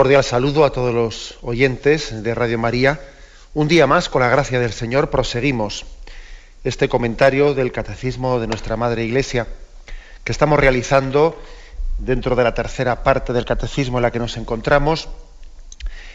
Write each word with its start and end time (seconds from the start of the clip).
Cordial 0.00 0.24
saludo 0.24 0.64
a 0.64 0.72
todos 0.72 0.94
los 0.94 1.38
oyentes 1.42 2.22
de 2.22 2.34
Radio 2.34 2.58
María. 2.58 2.98
Un 3.52 3.68
día 3.68 3.86
más, 3.86 4.08
con 4.08 4.22
la 4.22 4.30
gracia 4.30 4.58
del 4.58 4.72
Señor, 4.72 5.10
proseguimos 5.10 5.84
este 6.64 6.88
comentario 6.88 7.52
del 7.52 7.70
Catecismo 7.70 8.40
de 8.40 8.46
nuestra 8.46 8.78
Madre 8.78 9.04
Iglesia 9.04 9.46
que 10.24 10.32
estamos 10.32 10.58
realizando 10.58 11.38
dentro 11.98 12.34
de 12.34 12.44
la 12.44 12.54
tercera 12.54 13.02
parte 13.02 13.34
del 13.34 13.44
Catecismo 13.44 13.98
en 13.98 14.02
la 14.04 14.10
que 14.10 14.18
nos 14.18 14.38
encontramos. 14.38 15.10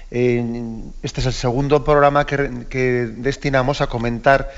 Este 0.09 1.21
es 1.21 1.25
el 1.27 1.33
segundo 1.33 1.83
programa 1.83 2.25
que, 2.25 2.65
que 2.67 3.05
destinamos 3.05 3.81
a 3.81 3.87
comentar 3.87 4.51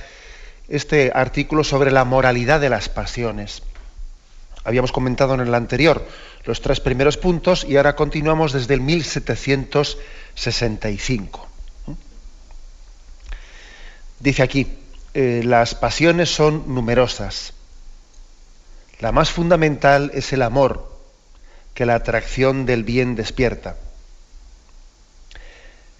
este 0.70 1.11
artículo 1.14 1.66
sobre 1.66 1.92
la 1.92 2.05
moralidad 2.05 2.61
de 2.61 2.70
las 2.70 2.88
pasiones. 2.88 3.61
Habíamos 4.67 4.91
comentado 4.91 5.33
en 5.33 5.39
el 5.39 5.55
anterior 5.55 6.05
los 6.43 6.59
tres 6.59 6.81
primeros 6.81 7.15
puntos 7.15 7.63
y 7.63 7.77
ahora 7.77 7.95
continuamos 7.95 8.51
desde 8.51 8.73
el 8.73 8.81
1765. 8.81 11.47
Dice 14.19 14.43
aquí, 14.43 14.67
eh, 15.13 15.43
las 15.45 15.73
pasiones 15.73 16.35
son 16.35 16.75
numerosas. 16.75 17.53
La 18.99 19.13
más 19.13 19.31
fundamental 19.31 20.11
es 20.13 20.33
el 20.33 20.41
amor, 20.41 20.99
que 21.73 21.85
la 21.85 21.95
atracción 21.95 22.65
del 22.65 22.83
bien 22.83 23.15
despierta. 23.15 23.77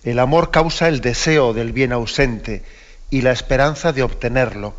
El 0.04 0.20
amor 0.20 0.52
causa 0.52 0.90
el 0.90 1.00
deseo 1.00 1.54
del 1.54 1.72
bien 1.72 1.94
ausente 1.94 2.66
y 3.10 3.22
la 3.22 3.32
esperanza 3.32 3.94
de 3.94 4.04
obtenerlo 4.04 4.74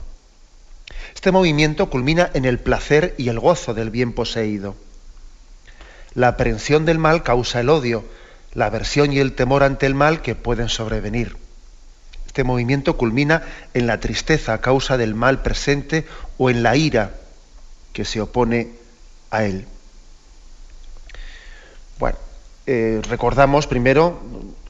este 1.15 1.33
movimiento 1.33 1.91
culmina 1.91 2.31
en 2.35 2.45
el 2.45 2.59
placer 2.59 3.15
y 3.19 3.29
el 3.29 3.41
gozo 3.41 3.75
del 3.75 3.91
bien 3.91 4.13
poseído. 4.13 4.77
La 6.15 6.29
aprehensión 6.29 6.85
del 6.85 6.99
mal 6.99 7.23
causa 7.23 7.61
el 7.61 7.69
odio, 7.69 8.05
la 8.55 8.67
aversión 8.67 9.13
y 9.13 9.19
el 9.19 9.35
temor 9.35 9.63
ante 9.63 9.87
el 9.87 9.95
mal 9.95 10.23
que 10.23 10.35
pueden 10.35 10.69
sobrevenir. 10.69 11.37
Este 12.27 12.45
movimiento 12.45 12.97
culmina 12.97 13.43
en 13.75 13.87
la 13.87 14.01
tristeza 14.01 14.55
a 14.55 14.61
causa 14.61 14.97
del 14.97 15.15
mal 15.15 15.43
presente 15.43 16.07
o 16.39 16.51
en 16.51 16.63
la 16.63 16.77
ira 16.77 17.15
que 17.93 18.05
se 18.05 18.21
opone 18.21 18.71
a 19.31 19.45
él. 19.45 19.67
Bueno, 21.99 22.19
eh, 22.67 23.01
recordamos 23.09 23.67
primero, 23.67 24.21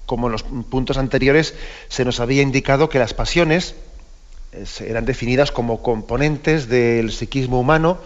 como 0.06 0.28
en 0.28 0.32
los 0.32 0.44
puntos 0.44 0.97
anteriores, 0.97 1.54
se 1.88 2.04
nos 2.04 2.20
había 2.20 2.43
indicado 2.43 2.88
que 2.88 2.98
las 2.98 3.12
pasiones, 3.12 3.75
eran 4.81 5.04
definidas 5.04 5.53
como 5.53 5.82
componentes 5.82 6.69
del 6.69 7.12
psiquismo 7.12 7.60
humano 7.60 7.98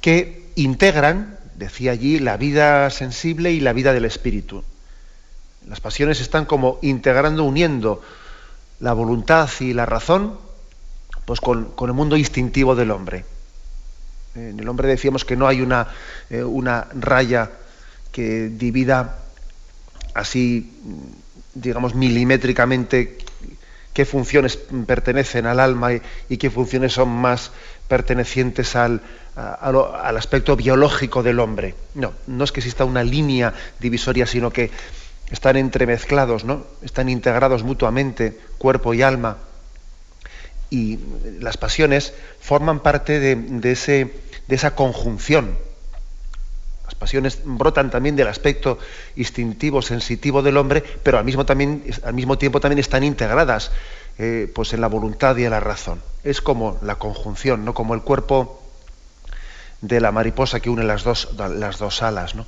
que 0.00 0.50
integran, 0.54 1.38
decía 1.56 1.92
allí, 1.92 2.18
la 2.18 2.36
vida 2.36 2.90
sensible 2.90 3.52
y 3.52 3.60
la 3.60 3.72
vida 3.72 3.92
del 3.92 4.04
espíritu. 4.04 4.64
Las 5.68 5.80
pasiones 5.80 6.20
están 6.20 6.44
como 6.44 6.78
integrando, 6.82 7.44
uniendo 7.44 8.02
la 8.80 8.92
voluntad 8.92 9.48
y 9.60 9.72
la 9.72 9.86
razón 9.86 10.38
pues 11.24 11.40
con, 11.40 11.72
el 11.80 11.92
mundo 11.92 12.16
instintivo 12.16 12.74
del 12.74 12.90
hombre. 12.90 13.24
En 14.34 14.58
el 14.58 14.68
hombre 14.68 14.88
decíamos 14.88 15.24
que 15.24 15.36
no 15.36 15.46
hay 15.46 15.60
una, 15.60 15.88
eh, 16.30 16.42
una 16.42 16.88
raya 16.94 17.50
que 18.10 18.48
divida 18.48 19.18
así, 20.14 20.72
digamos, 21.54 21.94
milimétricamente 21.94 23.18
qué 23.92 24.04
funciones 24.04 24.58
pertenecen 24.86 25.46
al 25.46 25.60
alma 25.60 25.90
y, 26.28 26.36
qué 26.36 26.50
funciones 26.50 26.94
son 26.94 27.08
más 27.08 27.52
pertenecientes 27.88 28.74
al, 28.76 29.02
al, 29.36 30.16
aspecto 30.16 30.56
biológico 30.56 31.22
del 31.22 31.40
hombre. 31.40 31.74
No, 31.94 32.12
no 32.26 32.44
es 32.44 32.52
que 32.52 32.60
exista 32.60 32.84
una 32.84 33.04
línea 33.04 33.52
divisoria, 33.80 34.26
sino 34.26 34.50
que 34.50 34.70
están 35.30 35.56
entremezclados, 35.56 36.44
¿no? 36.44 36.66
están 36.82 37.08
integrados 37.08 37.62
mutuamente, 37.62 38.38
cuerpo 38.58 38.94
y 38.94 39.02
alma. 39.02 39.38
Y 40.70 40.98
las 41.40 41.58
pasiones 41.58 42.14
forman 42.40 42.80
parte 42.80 43.20
de, 43.20 43.72
ese, 43.72 44.14
de 44.48 44.54
esa 44.54 44.74
conjunción 44.74 45.58
las 46.92 46.98
pasiones 46.98 47.40
brotan 47.44 47.90
también 47.90 48.16
del 48.16 48.28
aspecto 48.28 48.78
instintivo, 49.16 49.80
sensitivo 49.80 50.42
del 50.42 50.58
hombre, 50.58 50.84
pero 51.02 51.18
al 51.18 51.24
mismo, 51.24 51.46
tiempo 51.46 52.60
también 52.60 52.78
están 52.78 53.02
integradas 53.02 53.72
eh, 54.18 54.52
pues 54.54 54.74
en 54.74 54.82
la 54.82 54.88
voluntad 54.88 55.34
y 55.38 55.44
en 55.44 55.52
la 55.52 55.60
razón. 55.60 56.02
Es 56.22 56.42
como 56.42 56.78
la 56.82 56.96
conjunción, 56.96 57.64
¿no? 57.64 57.72
como 57.72 57.94
el 57.94 58.02
cuerpo 58.02 58.62
de 59.80 60.00
la 60.00 60.12
mariposa 60.12 60.60
que 60.60 60.68
une 60.68 60.84
las 60.84 61.02
dos, 61.02 61.30
las 61.38 61.78
dos 61.78 62.02
alas. 62.02 62.34
¿no? 62.34 62.44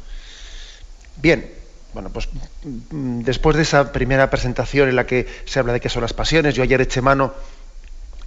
Bien, 1.17 1.51
bueno, 1.95 2.11
pues 2.11 2.29
mm, 2.91 3.21
después 3.23 3.57
de 3.57 3.63
esa 3.63 3.93
primera 3.93 4.29
presentación 4.29 4.91
en 4.91 4.97
la 4.97 5.07
que 5.07 5.27
se 5.47 5.59
habla 5.59 5.73
de 5.73 5.81
qué 5.81 5.89
son 5.89 6.03
las 6.03 6.13
pasiones, 6.13 6.55
yo 6.55 6.63
ayer 6.63 6.83
eché 6.83 7.01
mano, 7.01 7.33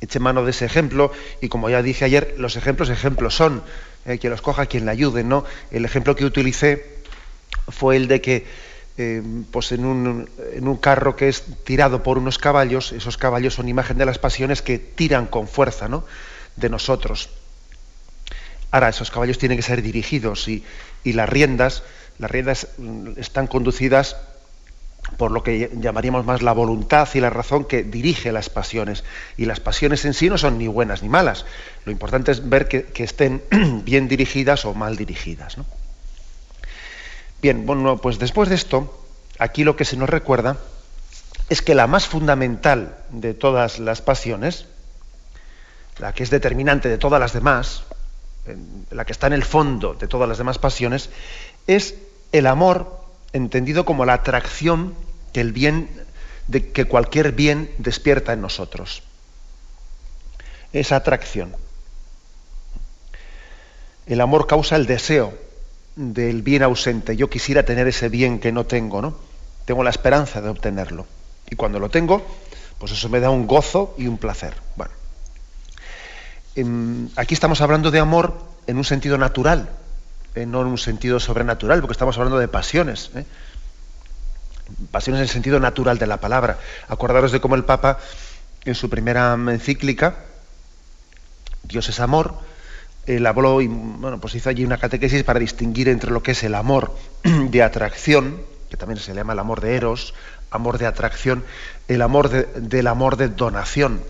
eché 0.02 0.20
mano 0.20 0.44
de 0.44 0.50
ese 0.50 0.66
ejemplo 0.66 1.12
y 1.42 1.48
como 1.48 1.70
ya 1.70 1.84
dije 1.84 2.06
ayer, 2.06 2.34
los 2.40 2.56
ejemplos 2.56 2.90
ejemplos 2.90 3.36
son 3.36 3.62
eh, 4.08 4.18
quien 4.18 4.32
los 4.32 4.42
coja, 4.42 4.66
quien 4.66 4.86
le 4.86 4.92
ayude. 4.92 5.24
¿no? 5.24 5.46
El 5.70 5.86
ejemplo 5.86 6.16
que 6.16 6.26
utilicé 6.26 6.98
fue 7.68 7.98
el 7.98 8.08
de 8.08 8.22
que 8.22 8.46
eh, 8.98 9.22
pues 9.52 9.72
en 9.74 9.86
un, 9.86 10.30
en, 10.54 10.68
un, 10.68 10.78
carro 10.78 11.16
que 11.16 11.30
es 11.30 11.44
tirado 11.64 12.02
por 12.02 12.18
unos 12.18 12.40
caballos, 12.40 12.94
esos 12.94 13.18
caballos 13.18 13.54
son 13.54 13.70
imagen 13.70 13.98
de 13.98 14.06
las 14.06 14.18
pasiones 14.18 14.64
que 14.64 14.80
tiran 14.80 15.28
con 15.28 15.48
fuerza 15.48 15.88
¿no? 15.88 16.04
de 16.56 16.70
nosotros. 16.70 17.30
Ahora, 18.72 18.90
esos 18.90 19.12
caballos 19.12 19.38
tienen 19.38 19.58
que 19.58 19.62
ser 19.62 19.82
dirigidos 19.82 20.48
y, 20.48 20.64
y 21.04 21.14
las 21.14 21.30
riendas, 21.30 21.84
las 22.18 22.32
riendas 22.32 22.70
mm, 22.78 23.12
están 23.18 23.48
conducidas 23.48 24.16
por 25.16 25.32
lo 25.32 25.44
que 25.44 25.72
llamaríamos 25.80 26.26
más 26.26 26.42
la 26.42 26.52
voluntad 26.52 27.08
y 27.14 27.20
la 27.20 27.30
razón 27.30 27.66
que 27.66 27.84
dirige 27.84 28.32
las 28.32 28.50
pasiones. 28.50 29.04
Y 29.38 29.46
las 29.46 29.60
pasiones 29.60 30.04
en 30.06 30.14
sí 30.14 30.30
no 30.30 30.38
son 30.38 30.58
ni 30.58 30.68
buenas 30.68 31.02
ni 31.02 31.10
malas. 31.10 31.46
Lo 31.86 31.92
importante 31.92 32.32
es 32.32 32.50
ver 32.50 32.68
que, 32.68 32.92
estén 33.04 33.42
bien 33.86 34.08
dirigidas 34.08 34.66
o 34.66 34.74
mal 34.74 34.98
dirigidas. 34.98 35.58
Bien, 37.42 37.66
bueno, 37.66 37.98
pues 37.98 38.20
después 38.20 38.50
de 38.50 38.56
esto, 38.56 39.06
aquí 39.40 39.64
lo 39.64 39.76
que 39.76 39.86
se 39.86 39.96
nos 39.96 40.10
recuerda 40.10 40.58
es 41.50 41.62
que 41.62 41.76
la 41.76 41.88
más 41.88 42.08
fundamental 42.08 42.98
de 43.10 43.34
todas 43.34 43.80
las 43.80 44.02
pasiones, 44.02 44.66
la 46.00 46.14
que 46.14 46.24
es 46.24 46.30
determinante 46.30 46.90
de 46.90 46.98
todas 46.98 47.20
las 47.20 47.34
demás, 47.34 47.84
la 48.92 49.06
que 49.06 49.12
está 49.12 49.28
en 49.28 49.34
el 49.34 49.44
fondo 49.44 49.94
de 49.94 50.08
todas 50.08 50.28
las 50.28 50.38
demás 50.38 50.58
pasiones, 50.58 51.10
es 51.68 51.96
el 52.32 52.48
amor 52.48 53.07
entendido 53.34 53.86
como 53.86 54.06
la 54.06 54.14
atracción 54.14 54.94
que 55.34 55.42
el 55.42 55.52
bien, 55.52 55.90
de 56.48 56.72
que 56.72 56.86
cualquier 56.86 57.32
bien 57.32 57.72
despierta 57.78 58.34
en 58.34 58.42
nosotros. 58.42 59.04
Esa 60.74 60.98
atracción. 60.98 61.56
El 64.06 64.22
amor 64.22 64.48
causa 64.48 64.76
el 64.76 64.86
deseo 64.86 65.38
del 65.96 66.42
bien 66.42 66.64
ausente. 66.64 67.16
Yo 67.18 67.30
quisiera 67.30 67.64
tener 67.64 67.88
ese 67.88 68.10
bien 68.10 68.40
que 68.40 68.52
no 68.52 68.66
tengo, 68.66 69.02
¿no? 69.02 69.18
Tengo 69.66 69.84
la 69.84 69.90
esperanza 69.90 70.42
de 70.42 70.50
obtenerlo. 70.50 71.06
Y 71.50 71.56
cuando 71.56 71.80
lo 71.80 71.90
tengo, 71.90 72.26
pues 72.78 72.92
eso 72.92 73.10
me 73.10 73.20
da 73.20 73.30
un 73.30 73.48
gozo 73.48 73.96
y 73.98 74.08
un 74.08 74.18
placer. 74.18 74.54
Bueno. 74.76 74.94
Em, 76.56 77.10
aquí 77.16 77.34
estamos 77.34 77.62
hablando 77.62 77.92
de 77.92 78.00
amor 78.00 78.34
en 78.66 78.78
un 78.78 78.84
sentido 78.84 79.18
natural, 79.18 79.70
no 80.46 80.62
en 80.62 80.68
un 80.68 80.78
sentido 80.78 81.20
sobrenatural, 81.20 81.82
porque 81.82 81.94
estamos 81.94 82.18
hablando 82.18 82.38
de 82.38 82.48
pasiones. 82.48 83.12
¿eh? 83.16 83.26
Pasiones 84.92 85.20
en 85.20 85.24
el 85.24 85.30
sentido 85.30 85.60
natural 85.60 85.98
de 85.98 86.08
la 86.08 86.18
palabra. 86.18 86.60
Acordaros 86.88 87.32
de 87.32 87.40
cómo 87.40 87.56
el 87.56 87.64
Papa, 87.64 88.00
en 88.66 88.76
su 88.76 88.90
primera 88.90 89.34
encíclica, 89.34 90.16
Dios 91.64 91.90
es 91.90 92.00
amor, 92.00 92.36
él 93.06 93.26
habló 93.26 93.62
y 93.62 93.68
bueno, 93.68 94.20
pues 94.20 94.36
hizo 94.36 94.50
allí 94.50 94.66
una 94.66 94.78
catequesis 94.78 95.24
para 95.24 95.40
distinguir 95.40 95.88
entre 95.88 96.12
lo 96.12 96.22
que 96.22 96.32
es 96.32 96.44
el 96.44 96.56
amor 96.56 96.96
de 97.24 97.64
atracción, 97.64 98.42
que 98.70 98.78
también 98.78 99.00
se 99.00 99.14
llama 99.14 99.34
el 99.34 99.40
amor 99.40 99.62
de 99.62 99.76
eros, 99.76 100.14
amor 100.52 100.78
de 100.78 100.86
atracción, 100.86 101.44
el 101.88 102.02
amor 102.02 102.30
del 102.30 102.88
amor 102.88 103.16
de 103.16 103.30
donación. 103.30 104.02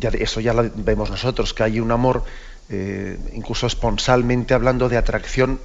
Eso 0.00 0.40
ya 0.40 0.52
lo 0.52 0.70
vemos 0.74 1.10
nosotros, 1.10 1.54
que 1.54 1.62
hay 1.62 1.80
un 1.80 1.90
amor, 1.90 2.24
eh, 2.68 3.18
incluso 3.34 3.66
esponsalmente 3.66 4.54
hablando 4.54 4.88
de 4.88 4.96
atracción 4.96 5.60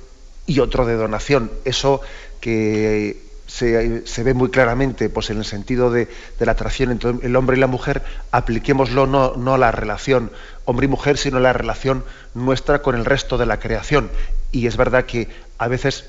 y 0.45 0.59
otro 0.59 0.86
de 0.86 0.95
donación. 0.95 1.51
Eso 1.65 2.01
que 2.39 3.31
se, 3.48 4.24
ve 4.24 4.33
muy 4.33 4.50
claramente 4.50 5.09
pues, 5.09 5.30
en 5.30 5.38
el 5.38 5.45
sentido 5.45 5.92
de, 5.92 6.07
la 6.39 6.53
atracción 6.53 6.92
entre 6.92 7.12
el 7.21 7.36
hombre 7.36 7.57
y 7.57 7.59
la 7.59 7.68
mujer, 7.68 8.01
apliquémoslo 8.31 9.07
no, 9.07 9.36
no 9.36 9.56
a 9.56 9.57
la 9.57 9.71
relación 9.71 10.31
hombre 10.65 10.86
y 10.86 10.89
mujer, 10.89 11.18
sino 11.18 11.38
a 11.38 11.42
la 11.42 11.53
relación 11.53 12.03
nuestra 12.33 12.81
con 12.81 12.95
el 12.95 13.06
resto 13.06 13.38
de 13.38 13.45
la 13.45 13.59
creación. 13.59 14.09
Y 14.51 14.68
es 14.68 14.77
verdad 14.77 15.06
que 15.06 15.27
a 15.57 15.68
veces 15.68 16.06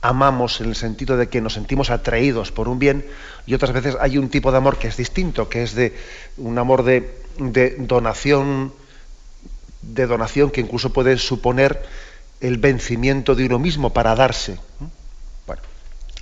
amamos 0.00 0.60
en 0.60 0.68
el 0.68 0.76
sentido 0.76 1.16
de 1.16 1.28
que 1.28 1.40
nos 1.40 1.54
sentimos 1.54 1.90
atraídos 1.90 2.52
por 2.52 2.68
un 2.68 2.78
bien 2.78 3.04
y 3.46 3.54
otras 3.54 3.72
veces 3.72 3.96
hay 4.00 4.18
un 4.18 4.28
tipo 4.28 4.52
de 4.52 4.58
amor 4.58 4.78
que 4.78 4.88
es 4.88 4.96
distinto, 4.96 5.48
que 5.48 5.62
es 5.62 5.74
de 5.74 5.94
un 6.36 6.58
amor 6.58 6.84
de, 6.84 7.18
de 7.38 7.76
donación, 7.78 8.72
de 9.92 10.06
donación 10.06 10.50
que 10.50 10.60
incluso 10.60 10.92
puede 10.92 11.16
suponer 11.18 11.82
el 12.40 12.58
vencimiento 12.58 13.34
de 13.34 13.46
uno 13.46 13.58
mismo 13.58 13.92
para 13.92 14.14
darse. 14.14 14.58
Bueno, 15.46 15.62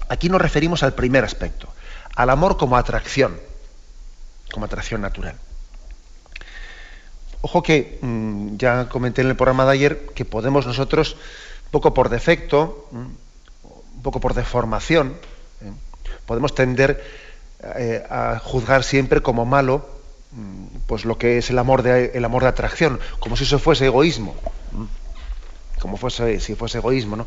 aquí 0.09 0.29
nos 0.29 0.41
referimos 0.41 0.83
al 0.83 0.95
primer 0.95 1.25
aspecto, 1.25 1.69
al 2.15 2.31
amor 2.31 2.57
como 2.57 2.77
atracción, 2.77 3.39
como 4.53 4.67
atracción 4.67 5.01
natural. 5.01 5.37
Ojo 7.41 7.63
que 7.63 7.99
mm, 8.01 8.57
ya 8.57 8.89
comenté 8.89 9.23
en 9.23 9.29
el 9.29 9.37
programa 9.37 9.67
de 9.67 9.73
ayer 9.73 10.07
que 10.15 10.25
podemos 10.25 10.67
nosotros, 10.67 11.17
un 11.67 11.71
poco 11.71 11.93
por 11.93 12.09
defecto, 12.09 12.89
un 12.93 14.03
poco 14.03 14.21
por 14.21 14.35
deformación, 14.35 15.17
¿eh? 15.61 15.73
podemos 16.27 16.55
tender 16.55 17.05
eh, 17.77 18.03
a 18.09 18.39
juzgar 18.39 18.83
siempre 18.83 19.21
como 19.21 19.45
malo 19.45 19.79
mm, 19.79 19.94
pues 20.87 21.05
lo 21.05 21.19
que 21.19 21.39
es 21.39 21.51
el 21.51 21.59
amor 21.59 21.83
de, 21.83 22.13
el 22.15 22.25
amor 22.25 22.43
de 22.43 22.49
atracción, 22.49 23.01
como 23.19 23.37
si 23.37 23.45
eso 23.45 23.59
fuese 23.59 23.87
egoísmo 23.87 24.35
como 25.85 25.99
fuese, 25.99 26.41
si 26.41 26.55
fuese 26.55 26.79
egoísmo, 26.79 27.15
¿no? 27.15 27.27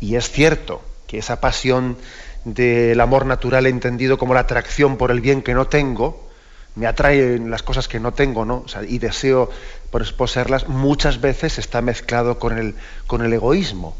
Y 0.00 0.16
es 0.16 0.30
cierto 0.30 0.82
que 1.06 1.16
esa 1.16 1.40
pasión 1.40 1.96
del 2.44 3.00
amor 3.00 3.24
natural 3.24 3.66
entendido 3.66 4.18
como 4.18 4.34
la 4.34 4.40
atracción 4.40 4.98
por 4.98 5.10
el 5.10 5.22
bien 5.22 5.40
que 5.40 5.54
no 5.54 5.66
tengo, 5.66 6.28
me 6.74 6.86
atraen 6.86 7.50
las 7.50 7.62
cosas 7.62 7.88
que 7.88 7.98
no 7.98 8.12
tengo, 8.12 8.44
¿no? 8.44 8.66
y 8.86 8.98
deseo 8.98 9.48
poseerlas, 9.90 10.68
muchas 10.68 11.22
veces 11.22 11.56
está 11.56 11.80
mezclado 11.80 12.38
con 12.38 12.58
el, 12.58 12.74
con 13.06 13.24
el 13.24 13.32
egoísmo. 13.32 13.96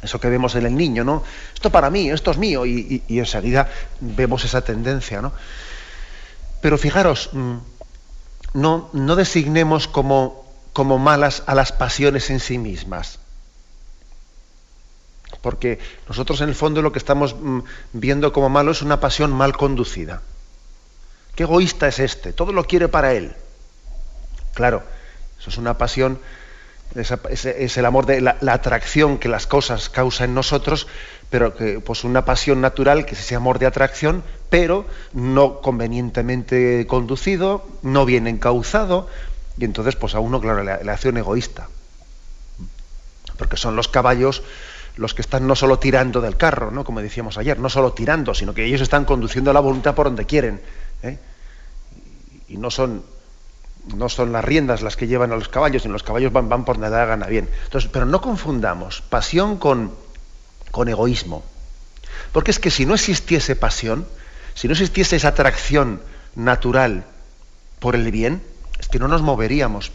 Eso 0.00 0.18
que 0.18 0.30
vemos 0.30 0.54
en 0.54 0.64
el 0.64 0.74
niño, 0.74 1.04
¿no? 1.04 1.22
Esto 1.52 1.68
para 1.68 1.90
mí, 1.90 2.08
esto 2.08 2.30
es 2.30 2.38
mío, 2.38 2.64
y, 2.64 3.02
y 3.06 3.18
enseguida 3.18 3.68
vemos 4.00 4.46
esa 4.46 4.62
tendencia, 4.62 5.20
¿no? 5.20 5.34
Pero 6.60 6.78
fijaros, 6.78 7.30
mm, 7.32 7.56
no, 8.54 8.90
no 8.92 9.16
designemos 9.16 9.88
como 9.88 10.40
como 10.72 10.98
malas 10.98 11.42
a 11.46 11.54
las 11.54 11.72
pasiones 11.72 12.30
en 12.30 12.40
sí 12.40 12.58
mismas. 12.58 13.18
Porque 15.42 15.78
nosotros 16.08 16.40
en 16.40 16.48
el 16.48 16.54
fondo 16.54 16.82
lo 16.82 16.92
que 16.92 16.98
estamos 16.98 17.34
mm, 17.34 17.60
viendo 17.92 18.32
como 18.32 18.48
malo 18.48 18.72
es 18.72 18.82
una 18.82 19.00
pasión 19.00 19.32
mal 19.32 19.56
conducida. 19.56 20.22
Qué 21.34 21.44
egoísta 21.44 21.88
es 21.88 21.98
este, 21.98 22.32
todo 22.32 22.52
lo 22.52 22.64
quiere 22.64 22.88
para 22.88 23.12
él. 23.12 23.34
Claro, 24.54 24.82
eso 25.38 25.50
es 25.50 25.56
una 25.56 25.78
pasión, 25.78 26.18
es, 26.94 27.76
el 27.76 27.86
amor 27.86 28.06
de 28.06 28.20
la, 28.20 28.36
atracción 28.48 29.18
que 29.18 29.28
las 29.28 29.46
cosas 29.46 29.88
causan 29.88 30.30
en 30.30 30.34
nosotros, 30.34 30.86
pero 31.30 31.54
que 31.54 31.80
pues 31.80 32.04
una 32.04 32.24
pasión 32.24 32.60
natural 32.60 33.06
que 33.06 33.14
es 33.14 33.20
ese 33.20 33.36
amor 33.36 33.58
de 33.58 33.66
atracción, 33.66 34.24
pero 34.48 34.86
no 35.12 35.60
convenientemente 35.60 36.86
conducido, 36.88 37.66
no 37.82 38.04
bien 38.04 38.26
encauzado, 38.26 39.08
y 39.60 39.64
entonces, 39.64 39.94
pues 39.94 40.14
a 40.14 40.20
uno, 40.20 40.40
claro, 40.40 40.64
le, 40.64 40.90
hace 40.90 41.10
un 41.10 41.18
egoísta. 41.18 41.68
Porque 43.36 43.58
son 43.58 43.76
los 43.76 43.88
caballos 43.88 44.42
los 44.96 45.14
que 45.14 45.22
están 45.22 45.46
no 45.46 45.54
solo 45.54 45.78
tirando 45.78 46.20
del 46.20 46.36
carro, 46.36 46.70
¿no? 46.70 46.84
como 46.84 47.00
decíamos 47.00 47.38
ayer, 47.38 47.58
no 47.58 47.68
solo 47.68 47.92
tirando, 47.92 48.34
sino 48.34 48.52
que 48.52 48.64
ellos 48.64 48.80
están 48.80 49.04
conduciendo 49.04 49.52
la 49.52 49.60
voluntad 49.60 49.94
por 49.94 50.06
donde 50.06 50.26
quieren. 50.26 50.60
¿eh? 51.02 51.18
Y 52.48 52.56
no 52.56 52.70
son, 52.70 53.02
no 53.86 54.08
son 54.08 54.32
las 54.32 54.44
riendas 54.44 54.82
las 54.82 54.96
que 54.96 55.06
llevan 55.06 55.32
a 55.32 55.36
los 55.36 55.48
caballos, 55.48 55.82
sino 55.82 55.92
los 55.92 56.02
caballos 56.02 56.32
van, 56.32 56.48
van 56.48 56.64
por 56.64 56.76
donde 56.76 56.90
da 56.90 57.04
gana 57.04 57.26
bien. 57.26 57.48
Entonces, 57.64 57.90
pero 57.92 58.06
no 58.06 58.20
confundamos 58.20 59.02
pasión 59.02 59.56
con, 59.56 59.94
con 60.70 60.88
egoísmo. 60.88 61.42
Porque 62.32 62.50
es 62.50 62.58
que 62.58 62.70
si 62.70 62.86
no 62.86 62.94
existiese 62.94 63.56
pasión, 63.56 64.06
si 64.54 64.68
no 64.68 64.72
existiese 64.72 65.16
esa 65.16 65.28
atracción 65.28 66.02
natural 66.34 67.04
por 67.78 67.94
el 67.94 68.10
bien, 68.10 68.42
es 68.78 68.88
que 68.88 68.98
no 68.98 69.08
nos 69.08 69.22
moveríamos. 69.22 69.90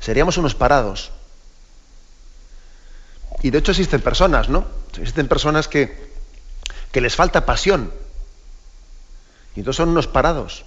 Seríamos 0.00 0.38
unos 0.38 0.54
parados. 0.54 1.12
Y 3.42 3.50
de 3.50 3.58
hecho 3.58 3.72
existen 3.72 4.00
personas, 4.00 4.48
¿no? 4.48 4.66
Existen 4.96 5.28
personas 5.28 5.68
que, 5.68 6.10
que 6.90 7.00
les 7.00 7.14
falta 7.14 7.46
pasión. 7.46 7.92
Y 9.54 9.60
entonces 9.60 9.76
son 9.76 9.90
unos 9.90 10.06
parados. 10.06 10.64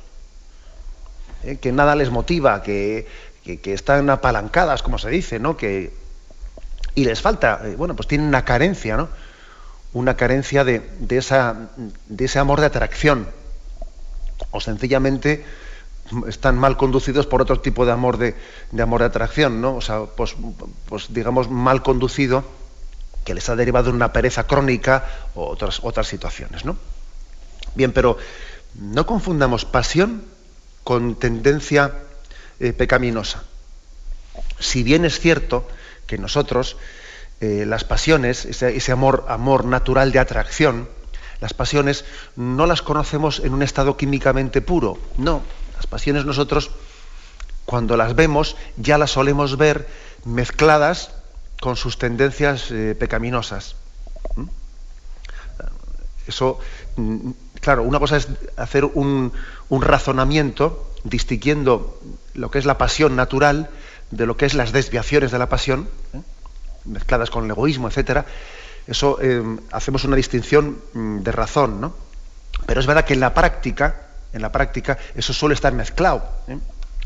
¿Eh? 1.43 1.57
Que 1.57 1.71
nada 1.71 1.95
les 1.95 2.09
motiva, 2.09 2.61
que, 2.61 3.07
que, 3.43 3.73
están 3.73 4.09
apalancadas, 4.09 4.83
como 4.83 4.97
se 4.97 5.09
dice, 5.09 5.39
¿no? 5.39 5.57
Que, 5.57 5.93
y 6.95 7.05
les 7.05 7.21
falta, 7.21 7.61
eh, 7.63 7.75
bueno, 7.75 7.95
pues 7.95 8.07
tienen 8.07 8.27
una 8.27 8.45
carencia, 8.45 8.97
¿no? 8.97 9.09
Una 9.93 10.15
carencia 10.15 10.63
de, 10.63 10.81
de, 10.99 11.17
esa, 11.17 11.69
de 12.07 12.25
ese 12.25 12.39
amor 12.39 12.59
de 12.59 12.67
atracción. 12.67 13.27
O 14.51 14.59
sencillamente 14.59 15.43
están 16.27 16.57
mal 16.57 16.77
conducidos 16.77 17.25
por 17.27 17.41
otro 17.41 17.59
tipo 17.59 17.85
de 17.85 17.91
amor 17.91 18.17
de, 18.17 18.35
amor 18.81 19.01
de 19.01 19.07
atracción, 19.07 19.61
¿no? 19.61 19.75
O 19.75 19.81
sea, 19.81 20.01
pues, 20.05 20.35
pues, 20.87 21.13
digamos 21.13 21.49
mal 21.49 21.83
conducido 21.83 22.43
que 23.23 23.33
les 23.33 23.47
ha 23.49 23.55
derivado 23.55 23.91
una 23.91 24.11
pereza 24.11 24.45
crónica 24.45 25.05
o 25.35 25.47
otras, 25.47 25.79
otras 25.83 26.07
situaciones, 26.07 26.65
¿no? 26.65 26.77
Bien, 27.75 27.91
pero 27.91 28.17
no 28.75 29.05
confundamos 29.05 29.65
pasión 29.65 30.23
con 30.83 31.15
tendencia 31.15 31.93
eh, 32.59 32.73
pecaminosa. 32.73 33.43
Si 34.59 34.83
bien 34.83 35.05
es 35.05 35.19
cierto 35.19 35.67
que 36.07 36.17
nosotros 36.17 36.77
eh, 37.39 37.65
las 37.65 37.83
pasiones, 37.83 38.45
ese, 38.45 38.91
amor 38.91 39.65
natural 39.65 40.11
de 40.11 40.19
atracción, 40.19 40.87
las 41.39 41.53
pasiones 41.55 42.05
no 42.35 42.67
las 42.67 42.83
conocemos 42.83 43.39
en 43.39 43.53
un 43.53 43.63
estado 43.63 43.97
químicamente 43.97 44.61
puro, 44.61 44.99
no, 45.17 45.41
las 45.75 45.87
pasiones 45.87 46.23
nosotros, 46.23 46.69
cuando 47.65 47.97
las 47.97 48.15
vemos, 48.15 48.55
ya 48.77 48.99
las 48.99 49.11
solemos 49.11 49.57
ver 49.57 49.87
mezcladas 50.23 51.11
con 51.59 51.75
sus 51.75 51.97
tendencias 51.97 52.69
eh, 52.69 52.95
pecaminosas. 52.97 53.75
¿Mm? 54.35 54.45
Eso, 56.27 56.59
mm, 56.97 57.31
claro, 57.61 57.83
una 57.83 57.99
cosa 57.99 58.17
es 58.17 58.27
hacer 58.57 58.85
un, 58.85 59.31
razonamiento 59.69 60.91
distinguiendo 61.03 61.99
lo 62.33 62.51
que 62.51 62.59
es 62.59 62.65
la 62.65 62.77
pasión 62.77 63.15
natural 63.15 63.69
de 64.11 64.25
lo 64.25 64.35
que 64.37 64.45
es 64.45 64.53
las 64.53 64.71
desviaciones 64.71 65.31
de 65.31 65.39
la 65.39 65.47
pasión, 65.47 65.87
¿eh? 66.13 66.21
mezcladas 66.85 67.29
con 67.29 67.45
el 67.45 67.51
egoísmo, 67.51 67.87
etcétera. 67.87 68.25
Eso 68.87 69.19
eh, 69.21 69.41
hacemos 69.71 70.03
una 70.03 70.15
distinción 70.15 70.79
mm, 70.93 71.19
de 71.19 71.31
razón, 71.31 71.79
¿no? 71.79 71.95
Pero 72.65 72.81
es 72.81 72.85
verdad 72.85 73.05
que 73.05 73.13
en 73.13 73.21
la 73.21 73.33
práctica 73.33 74.07
en 74.33 74.41
la 74.41 74.51
práctica, 74.51 74.97
eso 75.15 75.33
suele 75.33 75.55
estar 75.55 75.73
mezclado. 75.73 76.23
¿eh? 76.47 76.57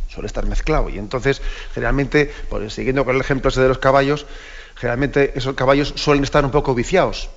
Suele 0.07 0.27
estar 0.27 0.45
mezclado. 0.45 0.89
Y 0.89 0.97
entonces, 0.97 1.41
generalmente, 1.73 2.31
pues, 2.49 2.73
siguiendo 2.73 3.05
con 3.05 3.15
el 3.15 3.21
ejemplo 3.21 3.49
ese 3.49 3.61
de 3.61 3.67
los 3.67 3.79
caballos, 3.79 4.25
generalmente 4.75 5.33
esos 5.35 5.55
caballos 5.55 5.93
suelen 5.95 6.23
estar 6.23 6.45
un 6.45 6.51
poco 6.51 6.75
viciados. 6.75 7.29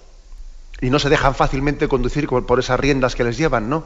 Y 0.80 0.90
no 0.90 0.99
se 0.99 1.08
dejan 1.08 1.35
fácilmente 1.35 1.88
conducir 1.88 2.28
por 2.28 2.58
esas 2.58 2.78
riendas 2.78 3.14
que 3.14 3.25
les 3.25 3.37
llevan, 3.37 3.68
¿no? 3.68 3.85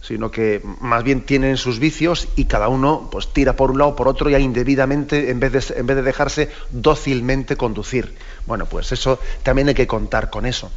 Sino 0.00 0.30
que 0.30 0.62
más 0.80 1.02
bien 1.02 1.22
tienen 1.22 1.56
sus 1.56 1.80
vicios 1.80 2.28
y 2.36 2.44
cada 2.44 2.68
uno 2.68 3.08
pues 3.10 3.32
tira 3.32 3.56
por 3.56 3.72
un 3.72 3.78
lado 3.78 3.96
por 3.96 4.06
otro 4.06 4.30
ya 4.30 4.38
indebidamente 4.38 5.30
en 5.30 5.40
vez 5.40 5.52
de, 5.52 5.80
en 5.80 5.86
vez 5.86 5.96
de 5.96 6.02
dejarse 6.02 6.50
dócilmente 6.70 7.56
conducir. 7.56 8.14
Bueno, 8.46 8.66
pues 8.66 8.92
eso 8.92 9.18
también 9.42 9.68
hay 9.68 9.74
que 9.74 9.88
contar 9.88 10.30
con 10.30 10.46
eso 10.46 10.70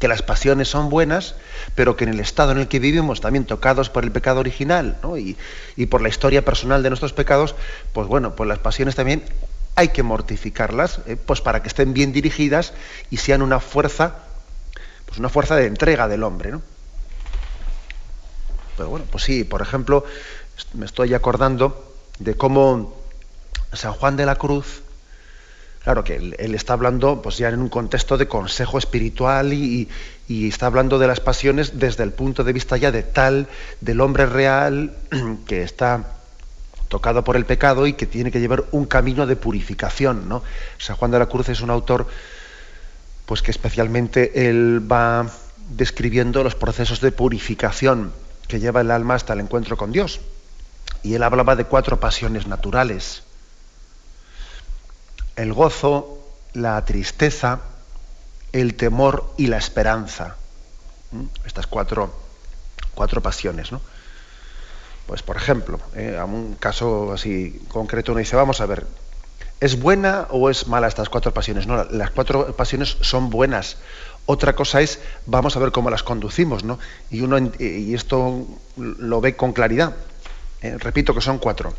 que 0.00 0.08
las 0.08 0.22
pasiones 0.22 0.66
son 0.66 0.88
buenas, 0.88 1.34
pero 1.74 1.94
que 1.94 2.04
en 2.04 2.10
el 2.10 2.20
estado 2.20 2.52
en 2.52 2.58
el 2.58 2.68
que 2.68 2.78
vivimos, 2.78 3.20
también 3.20 3.44
tocados 3.44 3.90
por 3.90 4.02
el 4.02 4.10
pecado 4.10 4.40
original 4.40 4.96
y, 5.76 5.86
por 5.86 6.00
la 6.00 6.08
historia 6.08 6.42
personal 6.42 6.82
de 6.82 6.88
nuestros 6.88 7.12
pecados, 7.12 7.54
pues 7.92 8.08
bueno, 8.08 8.34
pues 8.34 8.48
las 8.48 8.58
pasiones 8.58 8.96
también 8.96 9.22
hay 9.74 9.88
que 9.88 10.02
mortificarlas, 10.02 11.00
eh, 11.06 11.16
pues 11.16 11.40
para 11.40 11.62
que 11.62 11.68
estén 11.68 11.94
bien 11.94 12.12
dirigidas 12.12 12.72
y 13.10 13.18
sean 13.18 13.42
una 13.42 13.60
fuerza, 13.60 14.16
pues 15.06 15.18
una 15.18 15.28
fuerza 15.28 15.56
de 15.56 15.66
entrega 15.66 16.08
del 16.08 16.22
hombre, 16.22 16.50
¿no? 16.50 16.62
Pero 18.76 18.88
bueno, 18.88 19.06
pues 19.10 19.24
sí, 19.24 19.44
por 19.44 19.62
ejemplo, 19.62 20.04
me 20.74 20.86
estoy 20.86 21.14
acordando 21.14 21.94
de 22.18 22.34
cómo 22.34 22.96
San 23.72 23.92
Juan 23.92 24.16
de 24.16 24.26
la 24.26 24.36
Cruz, 24.36 24.82
Claro 25.82 26.04
que 26.04 26.16
él, 26.16 26.54
está 26.54 26.74
hablando 26.74 27.22
pues 27.22 27.38
ya 27.38 27.48
en 27.48 27.60
un 27.60 27.70
contexto 27.70 28.18
de 28.18 28.28
consejo 28.28 28.76
espiritual 28.76 29.54
y, 29.54 29.88
está 30.28 30.66
hablando 30.66 30.98
de 30.98 31.06
las 31.06 31.20
pasiones 31.20 31.78
desde 31.78 32.04
el 32.04 32.12
punto 32.12 32.44
de 32.44 32.52
vista 32.52 32.76
ya 32.76 32.92
de 32.92 33.02
tal, 33.02 33.48
del 33.80 34.00
hombre 34.00 34.26
real 34.26 34.94
que 35.46 35.62
está 35.62 36.19
tocado 36.90 37.22
por 37.22 37.36
el 37.36 37.46
pecado 37.46 37.86
y 37.86 37.92
que 37.92 38.04
tiene 38.04 38.32
que 38.32 38.40
llevar 38.40 38.64
un 38.72 38.84
camino 38.84 39.24
de 39.24 39.36
purificación. 39.36 40.28
¿no? 40.28 40.42
San 40.76 40.96
Juan 40.96 41.12
de 41.12 41.20
la 41.20 41.26
Cruz 41.26 41.48
es 41.48 41.60
un 41.60 41.70
autor 41.70 42.08
pues 43.26 43.42
que 43.42 43.52
especialmente 43.52 44.48
él 44.48 44.82
va 44.90 45.30
describiendo 45.70 46.42
los 46.42 46.56
procesos 46.56 47.00
de 47.00 47.12
purificación 47.12 48.12
que 48.48 48.58
lleva 48.58 48.80
el 48.80 48.90
alma 48.90 49.14
hasta 49.14 49.34
el 49.34 49.40
encuentro 49.40 49.76
con 49.76 49.92
Dios. 49.92 50.20
Y 51.04 51.14
él 51.14 51.22
hablaba 51.22 51.54
de 51.54 51.64
cuatro 51.64 52.00
pasiones 52.00 52.48
naturales 52.48 53.22
el 55.36 55.52
gozo, 55.52 56.18
la 56.54 56.84
tristeza, 56.84 57.60
el 58.52 58.74
temor 58.74 59.32
y 59.38 59.46
la 59.46 59.58
esperanza. 59.58 60.36
¿Mm? 61.12 61.24
Estas 61.46 61.68
cuatro, 61.68 62.12
cuatro 62.94 63.22
pasiones, 63.22 63.70
¿no? 63.70 63.80
Pues 65.10 65.24
por 65.24 65.36
ejemplo, 65.36 65.80
eh, 65.96 66.16
a 66.16 66.24
un 66.24 66.54
caso 66.54 67.12
así 67.12 67.60
concreto 67.66 68.12
uno 68.12 68.20
dice, 68.20 68.36
vamos 68.36 68.60
a 68.60 68.66
ver, 68.66 68.86
¿es 69.58 69.80
buena 69.80 70.28
o 70.30 70.48
es 70.48 70.68
mala 70.68 70.86
estas 70.86 71.08
cuatro 71.08 71.34
pasiones? 71.34 71.66
No, 71.66 71.82
las 71.82 72.12
cuatro 72.12 72.54
pasiones 72.54 72.96
son 73.00 73.28
buenas. 73.28 73.78
Otra 74.26 74.54
cosa 74.54 74.80
es, 74.82 75.00
vamos 75.26 75.56
a 75.56 75.58
ver 75.58 75.72
cómo 75.72 75.90
las 75.90 76.04
conducimos, 76.04 76.62
¿no? 76.62 76.78
Y 77.10 77.22
uno 77.22 77.38
y 77.58 77.92
esto 77.92 78.46
lo 78.76 79.20
ve 79.20 79.34
con 79.34 79.52
claridad. 79.52 79.96
Eh, 80.62 80.76
repito 80.78 81.12
que 81.12 81.20
son 81.20 81.38
cuatro 81.38 81.74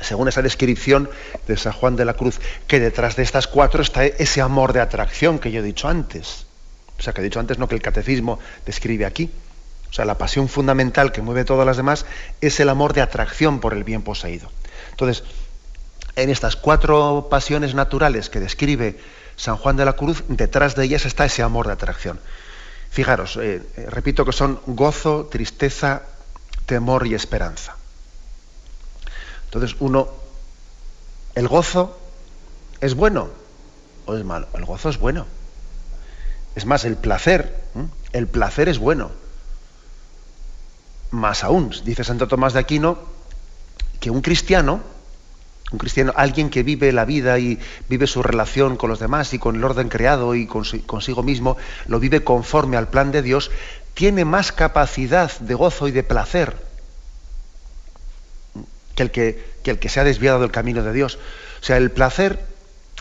según 0.00 0.28
esa 0.28 0.40
descripción 0.40 1.10
de 1.48 1.56
San 1.56 1.72
Juan 1.72 1.96
de 1.96 2.04
la 2.04 2.14
Cruz, 2.14 2.40
que 2.68 2.78
detrás 2.78 3.16
de 3.16 3.24
estas 3.24 3.48
cuatro 3.48 3.82
está 3.82 4.06
ese 4.06 4.40
amor 4.40 4.72
de 4.72 4.78
atracción 4.78 5.40
que 5.40 5.50
yo 5.50 5.58
he 5.58 5.64
dicho 5.64 5.88
antes. 5.88 6.46
O 6.96 7.02
sea, 7.02 7.12
que 7.12 7.22
he 7.22 7.24
dicho 7.24 7.40
antes, 7.40 7.58
no 7.58 7.66
que 7.66 7.74
el 7.74 7.82
catecismo 7.82 8.38
describe 8.64 9.04
aquí. 9.04 9.32
O 9.92 9.94
sea, 9.94 10.06
la 10.06 10.16
pasión 10.16 10.48
fundamental 10.48 11.12
que 11.12 11.20
mueve 11.20 11.44
todas 11.44 11.66
las 11.66 11.76
demás 11.76 12.06
es 12.40 12.58
el 12.60 12.70
amor 12.70 12.94
de 12.94 13.02
atracción 13.02 13.60
por 13.60 13.74
el 13.74 13.84
bien 13.84 14.00
poseído. 14.00 14.50
Entonces, 14.90 15.22
en 16.16 16.30
estas 16.30 16.56
cuatro 16.56 17.28
pasiones 17.30 17.74
naturales 17.74 18.30
que 18.30 18.40
describe 18.40 18.98
San 19.36 19.58
Juan 19.58 19.76
de 19.76 19.84
la 19.84 19.92
Cruz, 19.92 20.24
detrás 20.28 20.76
de 20.76 20.84
ellas 20.84 21.04
está 21.04 21.26
ese 21.26 21.42
amor 21.42 21.66
de 21.66 21.74
atracción. 21.74 22.18
Fijaros, 22.88 23.36
eh, 23.36 23.60
eh, 23.76 23.86
repito 23.90 24.24
que 24.24 24.32
son 24.32 24.60
gozo, 24.64 25.28
tristeza, 25.30 26.04
temor 26.64 27.06
y 27.06 27.14
esperanza. 27.14 27.76
Entonces 29.44 29.76
uno, 29.78 30.08
¿el 31.34 31.48
gozo 31.48 31.98
es 32.80 32.94
bueno 32.94 33.28
o 34.06 34.16
es 34.16 34.24
malo? 34.24 34.48
El 34.54 34.64
gozo 34.64 34.88
es 34.88 34.98
bueno. 34.98 35.26
Es 36.54 36.64
más, 36.64 36.86
el 36.86 36.96
placer, 36.96 37.54
el 38.14 38.26
placer 38.26 38.70
es 38.70 38.78
bueno. 38.78 39.10
Más 41.12 41.44
aún, 41.44 41.72
dice 41.84 42.04
Santo 42.04 42.26
Tomás 42.26 42.52
de 42.52 42.60
Aquino, 42.60 42.98
que 44.00 44.10
un 44.10 44.20
cristiano, 44.20 44.80
un 45.70 45.78
cristiano, 45.78 46.12
alguien 46.16 46.50
que 46.50 46.64
vive 46.64 46.90
la 46.92 47.04
vida 47.04 47.38
y 47.38 47.58
vive 47.88 48.06
su 48.06 48.22
relación 48.22 48.76
con 48.76 48.90
los 48.90 48.98
demás 48.98 49.32
y 49.32 49.38
con 49.38 49.56
el 49.56 49.64
orden 49.64 49.88
creado 49.88 50.34
y 50.34 50.46
consigo 50.46 51.22
mismo, 51.22 51.56
lo 51.86 52.00
vive 52.00 52.24
conforme 52.24 52.76
al 52.76 52.88
plan 52.88 53.12
de 53.12 53.22
Dios, 53.22 53.50
tiene 53.94 54.24
más 54.24 54.52
capacidad 54.52 55.30
de 55.38 55.54
gozo 55.54 55.86
y 55.86 55.92
de 55.92 56.02
placer 56.02 56.56
que 58.94 59.02
el 59.02 59.10
que, 59.10 59.52
el 59.64 59.78
que 59.78 59.88
se 59.88 60.00
ha 60.00 60.04
desviado 60.04 60.40
del 60.40 60.50
camino 60.50 60.82
de 60.82 60.92
Dios. 60.92 61.18
O 61.60 61.64
sea, 61.64 61.76
el 61.76 61.90
placer 61.90 62.44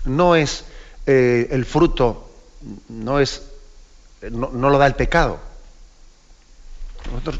no 0.05 0.35
es 0.35 0.65
eh, 1.05 1.47
el 1.51 1.65
fruto, 1.65 2.29
no 2.89 3.19
es, 3.19 3.43
no, 4.29 4.51
lo 4.51 4.77
da 4.77 4.87
el 4.87 4.95
pecado. 4.95 5.39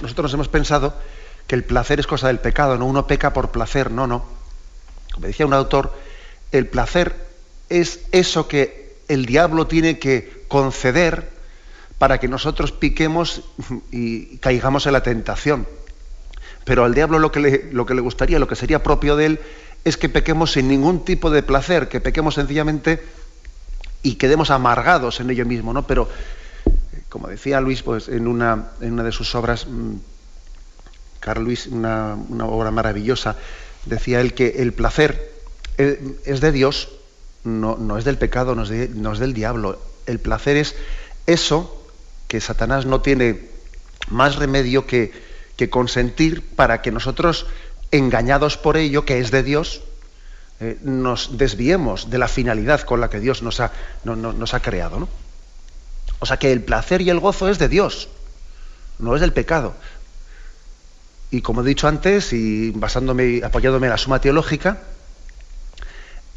Nosotros, 0.01 0.33
hemos 0.33 0.47
pensado 0.47 0.95
que 1.47 1.55
el 1.55 1.63
placer 1.63 1.99
es 1.99 2.07
cosa 2.07 2.27
del 2.27 2.39
pecado, 2.39 2.77
no 2.77 2.85
uno 2.85 3.07
peca 3.07 3.33
por 3.33 3.51
placer, 3.51 3.91
no, 3.91 4.07
no. 4.07 4.25
Como 5.13 5.27
decía 5.27 5.45
un 5.45 5.53
autor, 5.53 5.93
el 6.51 6.67
placer 6.67 7.15
es 7.69 8.01
eso 8.11 8.47
que 8.47 8.95
el 9.07 9.25
diablo 9.25 9.67
tiene 9.67 9.99
que 9.99 10.45
conceder 10.47 11.29
para 11.97 12.19
que 12.19 12.27
nosotros 12.27 12.71
piquemos 12.71 13.43
y 13.91 14.37
caigamos 14.37 14.85
en 14.85 14.93
la 14.93 15.03
tentación. 15.03 15.67
Pero 16.63 16.85
al 16.85 16.93
diablo 16.93 17.19
lo 17.19 17.31
que, 17.31 17.39
le, 17.39 17.69
lo 17.71 17.85
que 17.85 17.93
le 17.93 18.01
gustaría, 18.01 18.39
lo 18.39 18.47
que 18.47 18.55
sería 18.55 18.83
propio 18.83 19.15
de 19.15 19.25
él, 19.25 19.39
es 19.83 19.97
que 19.97 20.09
pequemos 20.09 20.51
sin 20.51 20.67
ningún 20.67 21.03
tipo 21.03 21.31
de 21.31 21.43
placer, 21.43 21.89
que 21.89 21.99
pequemos 21.99 22.35
sencillamente 22.35 23.03
y 24.03 24.15
quedemos 24.15 24.51
amargados 24.51 25.19
en 25.19 25.29
ello 25.29 25.45
mismo, 25.45 25.73
¿no? 25.73 25.87
Pero, 25.87 26.07
como 27.11 27.27
decía 27.27 27.59
Luis, 27.59 27.83
pues 27.83 28.07
en 28.07 28.25
una, 28.25 28.69
en 28.79 28.93
una 28.93 29.03
de 29.03 29.11
sus 29.11 29.35
obras, 29.35 29.67
mm, 29.67 29.95
Carl 31.19 31.43
Luis, 31.43 31.67
una, 31.67 32.15
obra 32.45 32.71
maravillosa, 32.71 33.35
decía 33.85 34.21
él 34.21 34.33
que 34.33 34.61
el 34.61 34.71
placer 34.71 35.29
eh, 35.77 36.17
es 36.23 36.39
de 36.39 36.53
Dios, 36.53 36.87
no, 37.43 37.75
no 37.75 37.97
es 37.97 38.05
del 38.05 38.17
pecado, 38.17 38.55
no 38.55 38.63
es, 38.63 38.91
no 38.91 39.11
es 39.11 39.19
del 39.19 39.33
diablo. 39.33 39.77
El 40.05 40.19
placer 40.19 40.55
es 40.55 40.73
eso 41.27 41.85
que 42.29 42.39
Satanás 42.39 42.85
no 42.85 43.01
tiene 43.01 43.49
más 44.09 44.37
remedio 44.37 44.87
que, 44.87 45.11
que 45.57 45.69
consentir 45.69 46.55
para 46.55 46.81
que 46.81 46.91
nosotros, 46.91 47.45
engañados 47.91 48.55
por 48.55 48.77
ello, 48.77 49.03
que 49.03 49.19
es 49.19 49.31
de 49.31 49.43
Dios, 49.43 49.81
eh, 50.61 50.77
nos 50.81 51.37
desviemos 51.37 52.09
de 52.09 52.19
la 52.19 52.29
finalidad 52.29 52.81
con 52.83 53.01
la 53.01 53.09
que 53.09 53.19
Dios 53.19 53.43
nos 53.43 53.59
ha, 53.59 53.73
nos 54.05 54.53
ha 54.53 54.61
creado. 54.61 54.97
¿no? 54.97 55.09
O 56.21 56.27
sea 56.27 56.37
que 56.37 56.51
el 56.51 56.61
placer 56.61 57.01
y 57.01 57.09
el 57.09 57.19
gozo 57.19 57.49
es 57.49 57.57
de 57.57 57.67
Dios, 57.67 58.07
no 58.99 59.15
es 59.15 59.21
del 59.21 59.33
pecado. 59.33 59.73
Y 61.31 61.41
como 61.41 61.61
he 61.61 61.65
dicho 61.65 61.87
antes, 61.87 62.31
y 62.31 62.69
basándome, 62.69 63.41
apoyándome 63.43 63.87
en 63.87 63.91
la 63.91 63.97
suma 63.97 64.21
teológica, 64.21 64.77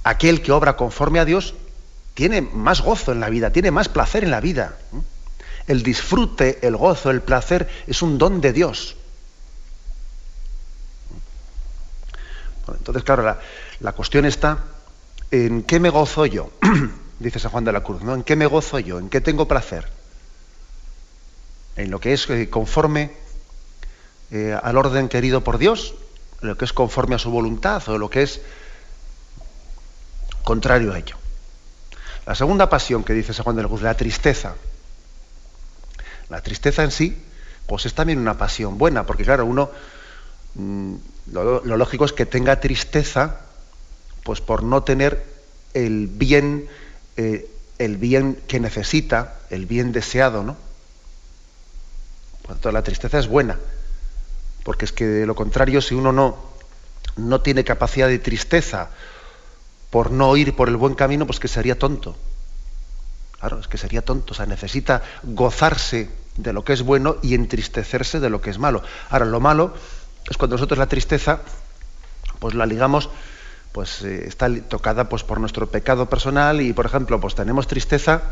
aquel 0.03 0.41
que 0.41 0.53
obra 0.53 0.77
conforme 0.77 1.21
a 1.21 1.27
Dios 1.27 1.55
tiene 2.15 2.41
más 2.41 2.81
gozo 2.81 3.13
en 3.13 3.21
la 3.21 3.29
vida, 3.29 3.51
tiene 3.51 3.71
más 3.71 3.91
placer 3.91 4.25
en 4.25 4.31
la 4.31 4.41
vida. 4.41 4.79
El 5.67 5.83
disfrute, 5.83 6.67
el 6.67 6.77
gozo, 6.77 7.11
el 7.11 7.21
placer 7.21 7.69
es 7.87 8.01
un 8.01 8.17
don 8.17 8.41
de 8.41 8.55
Dios. 8.55 8.97
Entonces, 12.69 13.05
claro, 13.05 13.37
la, 13.81 13.93
cuestión 13.93 14.25
está 14.25 14.59
en 15.31 15.63
qué 15.65 15.79
me 15.79 15.91
gozo 15.91 16.25
yo, 16.25 16.51
dice 17.19 17.39
San 17.39 17.51
Juan 17.51 17.65
de 17.65 17.73
la 17.73 17.83
Cruz, 17.83 18.03
¿no? 18.03 18.15
¿En 18.15 18.23
qué 18.23 18.37
me 18.37 18.47
gozo 18.47 18.79
yo? 18.79 18.99
¿En 18.99 19.09
qué 19.09 19.21
tengo 19.21 19.49
placer? 19.49 19.89
En 21.77 21.91
lo 21.91 22.01
que 22.01 22.13
es 22.13 22.29
eh, 22.31 22.49
conforme 22.51 23.13
eh, 24.31 24.59
al 24.61 24.77
orden 24.77 25.09
querido 25.09 25.43
por 25.43 25.59
Dios, 25.59 25.95
en 26.43 26.49
lo 26.49 26.57
que 26.57 26.65
es 26.65 26.73
conforme 26.73 27.15
a 27.15 27.19
su 27.19 27.31
voluntad 27.31 27.89
o 27.89 27.99
lo 27.99 28.11
que 28.11 28.23
es 28.23 28.41
contrario 30.43 30.93
a 30.93 30.99
ello. 30.99 31.17
La 32.27 32.35
segunda 32.35 32.69
pasión 32.69 33.05
que 33.05 33.13
dice 33.13 33.35
San 33.35 33.45
Juan 33.45 33.57
de 33.57 33.63
la 33.63 33.69
Cruz, 33.69 33.83
la 33.83 33.97
tristeza. 33.97 34.55
La 36.29 36.41
tristeza 36.43 36.83
en 36.83 36.91
sí, 36.91 37.17
pues 37.67 37.87
es 37.87 37.95
también 37.95 38.19
una 38.19 38.39
pasión 38.39 38.79
buena, 38.79 39.05
porque 39.05 39.25
claro, 39.25 39.45
uno 39.45 39.71
mm, 40.55 40.95
lo, 41.33 41.61
lógico 41.65 42.05
es 42.05 42.13
que 42.13 42.27
tenga 42.27 42.61
tristeza, 42.61 43.41
pues 44.23 44.41
por 44.41 44.63
no 44.63 44.83
tener 44.83 45.25
el 45.75 46.07
bien, 46.07 46.69
eh, 47.17 47.51
el 47.79 47.97
bien 47.97 48.41
que 48.47 48.61
necesita, 48.61 49.39
el 49.51 49.67
bien 49.67 49.93
deseado, 49.93 50.43
¿no? 50.43 50.57
Por 52.43 52.53
tanto, 52.53 52.73
la 52.73 52.83
tristeza 52.83 53.19
es 53.19 53.27
buena, 53.27 53.59
porque 54.65 54.85
es 54.85 54.93
que 54.93 55.07
de 55.07 55.27
lo 55.27 55.35
contrario, 55.35 55.81
si 55.81 55.95
uno 55.95 56.13
no, 56.13 56.37
no 57.17 57.41
tiene 57.41 57.65
capacidad 57.65 58.09
de 58.09 58.19
tristeza 58.19 58.91
por 59.91 60.11
no 60.11 60.37
ir 60.37 60.55
por 60.55 60.69
el 60.69 60.77
buen 60.77 60.95
camino, 60.95 61.27
pues 61.27 61.41
que 61.41 61.49
sería 61.49 61.79
tonto. 61.79 62.17
Claro, 63.39 63.61
es 63.61 63.69
que 63.69 63.79
sería 63.79 64.03
tonto, 64.03 64.33
o 64.33 64.37
sea, 64.37 64.47
necesita 64.47 65.03
gozarse 65.23 66.11
de 66.37 66.53
lo 66.53 66.65
que 66.65 66.73
es 66.73 66.83
bueno 66.83 67.17
y 67.23 67.35
entristecerse 67.35 68.21
de 68.21 68.31
lo 68.31 68.41
que 68.41 68.51
es 68.51 68.59
malo. 68.59 68.83
Ahora, 69.11 69.25
lo 69.25 69.41
malo 69.41 69.75
es 70.29 70.37
cuando 70.37 70.57
nosotros 70.57 70.79
la 70.79 70.87
tristeza, 70.87 71.41
pues 72.39 72.55
la 72.55 72.67
ligamos, 72.67 73.11
pues 73.75 74.03
eh, 74.03 74.29
está 74.29 74.49
tocada 74.69 75.09
pues, 75.09 75.25
por 75.25 75.41
nuestro 75.41 75.67
pecado 75.69 76.09
personal 76.09 76.61
y, 76.61 76.73
por 76.73 76.87
ejemplo, 76.87 77.21
pues 77.21 77.35
tenemos 77.35 77.67
tristeza 77.67 78.23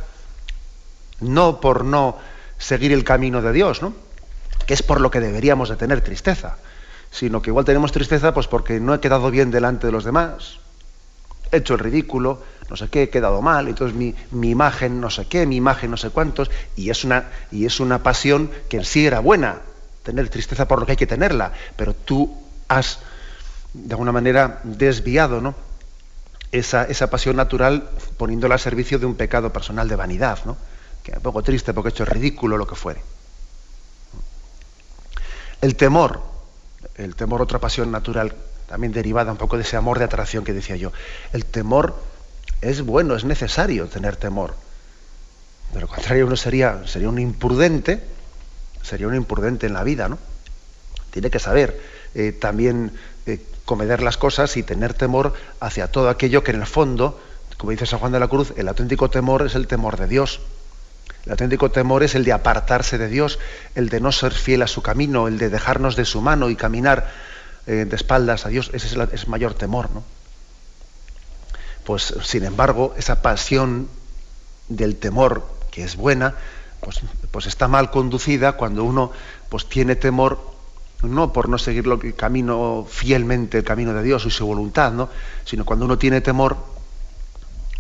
no 1.19 1.61
por 1.61 1.85
no 1.85 2.17
seguir 2.59 2.93
el 2.93 3.03
camino 3.03 3.43
de 3.43 3.53
Dios, 3.53 3.83
¿no? 3.83 3.93
que 4.67 4.75
es 4.75 4.85
por 4.85 5.01
lo 5.01 5.11
que 5.11 5.19
deberíamos 5.19 5.69
de 5.69 5.75
tener 5.75 6.01
tristeza, 6.01 6.59
sino 7.11 7.43
que 7.43 7.51
igual 7.51 7.65
tenemos 7.65 7.91
tristeza 7.91 8.33
pues 8.33 8.47
porque 8.47 8.79
no 8.79 8.95
he 8.95 9.01
quedado 9.01 9.33
bien 9.33 9.51
delante 9.51 9.89
de 9.89 9.93
los 9.93 10.05
demás, 10.05 10.61
he 11.51 11.57
hecho 11.57 11.75
el 11.75 11.81
ridículo, 11.81 12.41
no 12.71 12.77
sé 12.77 12.89
qué, 12.89 13.03
he 13.03 13.11
quedado 13.11 13.43
mal, 13.43 13.67
entonces 13.67 13.97
mi, 13.97 14.15
mi, 14.31 14.51
imagen 14.51 15.01
no 15.01 15.11
sé 15.11 15.27
qué, 15.27 15.45
mi 15.45 15.57
imagen 15.57 15.91
no 15.91 15.97
sé 15.97 16.11
cuántos, 16.11 16.53
y 16.77 16.91
es, 16.91 17.03
una, 17.03 17.31
y 17.51 17.67
es 17.67 17.81
una 17.81 18.05
pasión 18.05 18.49
que 18.69 18.77
en 18.77 18.85
sí 18.85 19.07
era 19.07 19.19
buena, 19.19 19.59
tener 20.05 20.29
tristeza 20.29 20.69
por 20.69 20.79
lo 20.79 20.87
que 20.87 20.93
hay 20.93 20.97
que 20.97 21.09
tenerla, 21.09 21.53
pero 21.77 21.95
tú 21.95 22.33
has, 22.69 23.01
de 23.75 23.95
alguna 23.95 24.13
manera, 24.13 24.61
desviado 24.65 25.41
¿no? 25.41 25.55
esa, 26.51 26.85
esa, 26.85 27.11
pasión 27.11 27.37
natural 27.37 27.89
poniéndola 28.17 28.55
al 28.55 28.61
servicio 28.61 28.99
de 28.99 29.07
un 29.07 29.15
pecado 29.15 29.53
personal 29.53 29.89
de 29.89 29.97
vanidad, 29.97 30.39
¿no? 30.45 30.57
que 31.03 31.13
es 31.13 31.17
un 31.17 31.23
poco 31.23 31.43
triste 31.43 31.73
porque 31.73 31.89
he 31.89 31.93
hecho 31.93 32.05
ridículo 32.05 32.57
lo 32.57 32.67
que 32.67 32.75
fuere. 32.75 33.03
El 35.61 35.77
temor, 35.77 36.23
el 36.97 37.15
temor, 37.15 37.41
otra 37.41 37.59
pasión 37.59 37.91
natural, 37.91 38.35
también 38.69 38.93
derivada 38.93 39.33
un 39.33 39.39
poco 39.39 39.57
de 39.57 39.63
ese 39.63 39.77
amor 39.77 39.99
de 39.99 40.05
atracción 40.05 40.45
que 40.45 40.53
decía 40.53 40.77
yo. 40.77 40.93
El 41.33 41.45
temor 41.45 41.95
es 42.61 42.83
bueno, 42.83 43.15
es 43.15 43.25
necesario 43.25 43.87
tener 43.87 44.17
temor. 44.17 44.55
De 45.73 45.81
lo 45.81 45.89
contrario, 45.89 46.27
uno 46.27 46.37
sería, 46.37 46.87
sería 46.87 47.09
un 47.09 47.19
imprudente, 47.19 48.03
sería 48.83 49.07
un 49.07 49.15
imprudente 49.15 49.67
en 49.67 49.73
la 49.73 49.85
vida, 49.85 50.09
¿no? 50.09 50.19
Tiene 51.11 51.31
que 51.31 51.39
saber 51.39 51.81
eh, 52.15 52.33
también 52.33 52.93
comeder 53.65 54.03
las 54.03 54.17
cosas 54.17 54.57
y 54.57 54.63
tener 54.63 54.95
temor 54.95 55.35
hacia 55.61 55.91
todo 55.91 56.09
aquello 56.09 56.43
que 56.43 56.51
en 56.53 56.61
el 56.61 56.67
fondo, 56.67 57.21
como 57.57 57.71
dice 57.71 57.87
San 57.87 57.99
Juan 57.99 58.13
de 58.13 58.21
la 58.21 58.29
Cruz, 58.29 58.53
el 58.57 58.69
auténtico 58.69 59.11
temor 59.11 59.43
es 59.47 59.55
el 59.55 59.67
temor 59.67 59.97
de 59.97 60.07
Dios. 60.07 60.41
El 61.25 61.33
auténtico 61.33 61.71
temor 61.71 62.03
es 62.03 62.15
el 62.15 62.25
de 62.25 62.33
apartarse 62.33 62.99
de 62.99 63.09
Dios, 63.09 63.39
el 63.75 63.89
de 63.89 64.01
no 64.01 64.11
ser 64.11 64.33
fiel 64.33 64.63
a 64.63 64.67
su 64.67 64.83
camino, 64.83 65.29
el 65.29 65.39
de 65.39 65.51
dejarnos 65.51 65.95
de 65.95 66.05
su 66.05 66.21
mano 66.21 66.51
y 66.51 66.57
caminar 66.57 67.13
eh, 67.67 67.87
de 67.89 67.97
espaldas 67.97 68.45
a 68.45 68.49
Dios. 68.49 68.71
Ese 68.73 68.89
es 68.89 68.95
el 68.95 69.29
mayor 69.29 69.55
temor, 69.55 69.91
¿no? 69.91 70.03
Pues, 71.85 72.15
sin 72.23 72.45
embargo, 72.45 72.95
esa 72.97 73.23
pasión 73.23 73.89
del 74.69 74.97
temor, 74.97 75.47
que 75.71 75.85
es 75.85 75.97
buena, 75.97 76.35
pues, 76.81 77.01
pues 77.31 77.47
está 77.47 77.69
mal 77.69 77.91
conducida 77.91 78.53
cuando 78.53 78.85
uno 78.85 79.13
pues, 79.49 79.69
tiene 79.69 79.97
temor 79.97 80.53
no 81.03 81.33
por 81.33 81.49
no 81.49 81.59
seguir 81.59 81.85
el 81.87 82.15
camino 82.15 82.87
fielmente, 82.89 83.59
el 83.59 83.65
camino 83.65 83.93
de 83.93 84.03
Dios 84.03 84.25
y 84.27 84.31
su 84.31 84.47
voluntad, 84.47 84.93
¿no? 84.93 85.09
sino 85.45 85.65
cuando 85.65 85.85
uno 85.85 85.99
tiene 85.99 86.21
temor 86.21 86.57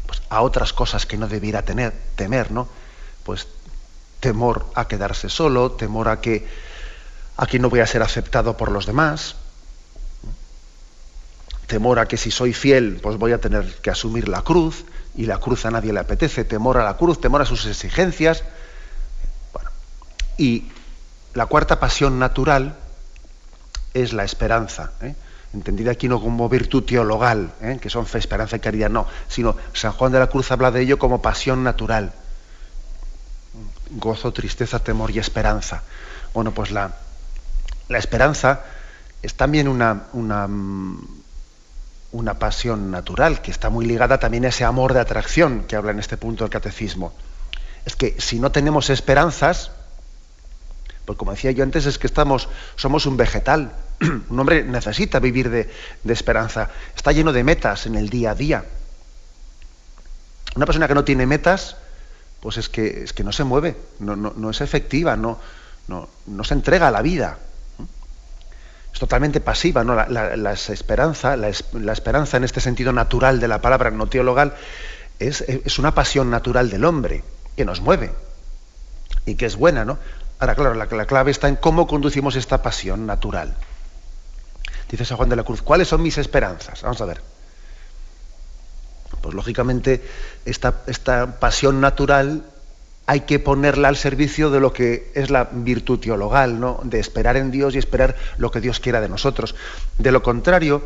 pues, 0.06 0.22
a 0.28 0.42
otras 0.42 0.72
cosas 0.72 1.06
que 1.06 1.16
no 1.16 1.28
debiera 1.28 1.62
tener, 1.62 1.92
temer, 2.16 2.50
¿no? 2.50 2.68
Pues 3.24 3.46
temor 4.20 4.66
a 4.74 4.86
quedarse 4.86 5.28
solo, 5.28 5.72
temor 5.72 6.08
a 6.08 6.20
que, 6.20 6.46
a 7.36 7.46
que 7.46 7.58
no 7.58 7.70
voy 7.70 7.80
a 7.80 7.86
ser 7.86 8.02
aceptado 8.02 8.56
por 8.56 8.70
los 8.70 8.86
demás, 8.86 9.36
temor 11.66 11.98
a 11.98 12.06
que 12.06 12.16
si 12.16 12.30
soy 12.30 12.52
fiel, 12.52 12.98
pues 13.02 13.16
voy 13.16 13.32
a 13.32 13.40
tener 13.40 13.76
que 13.80 13.90
asumir 13.90 14.28
la 14.28 14.42
cruz, 14.42 14.84
y 15.14 15.26
la 15.26 15.38
cruz 15.38 15.66
a 15.66 15.70
nadie 15.70 15.92
le 15.92 16.00
apetece, 16.00 16.44
temor 16.44 16.78
a 16.78 16.84
la 16.84 16.96
cruz, 16.96 17.20
temor 17.20 17.42
a 17.42 17.46
sus 17.46 17.66
exigencias. 17.66 18.44
Bueno, 19.52 19.70
y 20.38 20.70
la 21.34 21.46
cuarta 21.46 21.80
pasión 21.80 22.18
natural 22.18 22.76
es 23.94 24.12
la 24.12 24.24
esperanza, 24.24 24.92
¿eh? 25.00 25.14
entendida 25.54 25.92
aquí 25.92 26.08
no 26.08 26.20
como 26.20 26.48
virtud 26.48 26.84
teologal, 26.84 27.52
¿eh? 27.60 27.78
que 27.80 27.90
son 27.90 28.06
fe, 28.06 28.18
esperanza 28.18 28.56
y 28.56 28.60
caridad, 28.60 28.90
no, 28.90 29.06
sino 29.28 29.56
San 29.72 29.92
Juan 29.92 30.12
de 30.12 30.18
la 30.18 30.28
Cruz 30.28 30.50
habla 30.50 30.70
de 30.70 30.82
ello 30.82 30.98
como 30.98 31.20
pasión 31.20 31.62
natural. 31.62 32.12
Gozo, 33.90 34.32
tristeza, 34.32 34.78
temor 34.78 35.10
y 35.10 35.18
esperanza. 35.18 35.82
Bueno, 36.32 36.52
pues 36.52 36.70
la, 36.70 36.96
la 37.88 37.98
esperanza 37.98 38.60
es 39.20 39.34
también 39.34 39.68
una, 39.68 40.04
una, 40.14 40.48
una 42.12 42.38
pasión 42.38 42.90
natural 42.90 43.42
que 43.42 43.50
está 43.50 43.68
muy 43.68 43.84
ligada 43.84 44.18
también 44.18 44.46
a 44.46 44.48
ese 44.48 44.64
amor 44.64 44.94
de 44.94 45.00
atracción 45.00 45.64
que 45.64 45.76
habla 45.76 45.90
en 45.90 45.98
este 45.98 46.16
punto 46.16 46.44
del 46.44 46.50
catecismo. 46.50 47.12
Es 47.84 47.96
que 47.96 48.18
si 48.18 48.38
no 48.38 48.50
tenemos 48.50 48.88
esperanzas, 48.88 49.72
pues 51.04 51.18
como 51.18 51.32
decía 51.32 51.50
yo 51.50 51.64
antes, 51.64 51.86
es 51.86 51.98
que 51.98 52.06
estamos, 52.06 52.48
somos 52.76 53.06
un 53.06 53.16
vegetal. 53.16 53.72
un 54.28 54.38
hombre 54.38 54.64
necesita 54.64 55.18
vivir 55.18 55.50
de, 55.50 55.68
esperanza. 56.04 56.70
Está 56.94 57.12
lleno 57.12 57.32
de 57.32 57.44
metas 57.44 57.86
en 57.86 57.96
el 57.96 58.08
día 58.08 58.32
a 58.32 58.34
día. 58.34 58.64
Una 60.54 60.66
persona 60.66 60.86
que 60.86 60.94
no 60.94 61.04
tiene 61.04 61.26
metas, 61.26 61.76
pues 62.40 62.56
es 62.56 62.68
que, 62.68 63.04
es 63.04 63.12
que 63.12 63.24
no 63.24 63.32
se 63.32 63.44
mueve, 63.44 63.76
no, 63.98 64.50
es 64.50 64.60
efectiva, 64.60 65.16
no, 65.16 65.38
no, 65.88 66.44
se 66.44 66.54
entrega 66.54 66.88
a 66.88 66.90
la 66.90 67.02
vida. 67.02 67.38
Es 68.92 69.00
totalmente 69.00 69.40
pasiva, 69.40 69.82
¿no? 69.82 69.94
La, 69.94 70.52
esperanza, 70.52 71.36
la, 71.36 71.48
esperanza 71.48 72.36
en 72.36 72.44
este 72.44 72.60
sentido 72.60 72.92
natural 72.92 73.40
de 73.40 73.48
la 73.48 73.62
palabra, 73.62 73.90
no 73.90 74.06
teologal, 74.08 74.54
es, 75.18 75.40
es 75.40 75.78
una 75.78 75.94
pasión 75.94 76.30
natural 76.30 76.68
del 76.68 76.84
hombre 76.84 77.24
que 77.56 77.64
nos 77.64 77.80
mueve 77.80 78.10
y 79.24 79.36
que 79.36 79.46
es 79.46 79.56
buena, 79.56 79.84
¿no? 79.84 79.98
Ahora, 80.42 80.56
claro, 80.56 80.74
la, 80.74 81.06
clave 81.06 81.30
está 81.30 81.46
en 81.46 81.54
cómo 81.54 81.86
conducimos 81.86 82.34
esta 82.34 82.62
pasión 82.62 83.06
natural. 83.06 83.54
Dice 84.90 85.04
San 85.04 85.16
Juan 85.16 85.28
de 85.28 85.36
la 85.36 85.44
Cruz, 85.44 85.62
¿cuáles 85.62 85.86
son 85.86 86.02
mis 86.02 86.18
esperanzas? 86.18 86.82
Vamos 86.82 87.00
a 87.00 87.04
ver. 87.04 87.22
Pues 89.20 89.36
lógicamente 89.36 90.02
esta, 90.44 90.82
esta 90.88 91.38
pasión 91.38 91.80
natural 91.80 92.42
hay 93.06 93.20
que 93.20 93.38
ponerla 93.38 93.86
al 93.86 93.96
servicio 93.96 94.50
de 94.50 94.58
lo 94.58 94.72
que 94.72 95.12
es 95.14 95.30
la 95.30 95.44
virtud 95.44 96.00
teologal, 96.00 96.58
¿no? 96.58 96.80
de 96.82 96.98
esperar 96.98 97.36
en 97.36 97.52
Dios 97.52 97.76
y 97.76 97.78
esperar 97.78 98.16
lo 98.36 98.50
que 98.50 98.60
Dios 98.60 98.80
quiera 98.80 99.00
de 99.00 99.08
nosotros. 99.08 99.54
De 99.98 100.10
lo 100.10 100.24
contrario, 100.24 100.82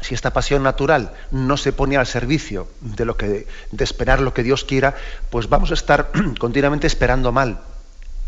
si 0.00 0.14
esta 0.14 0.32
pasión 0.32 0.62
natural 0.62 1.12
no 1.32 1.56
se 1.56 1.72
pone 1.72 1.96
al 1.96 2.06
servicio 2.06 2.68
de 2.80 3.04
lo 3.04 3.16
que 3.16 3.48
de 3.72 3.82
esperar 3.84 4.20
lo 4.20 4.32
que 4.32 4.44
Dios 4.44 4.62
quiera, 4.62 4.94
pues 5.30 5.48
vamos 5.48 5.72
a 5.72 5.74
estar 5.74 6.12
continuamente 6.38 6.86
esperando 6.86 7.32
mal 7.32 7.58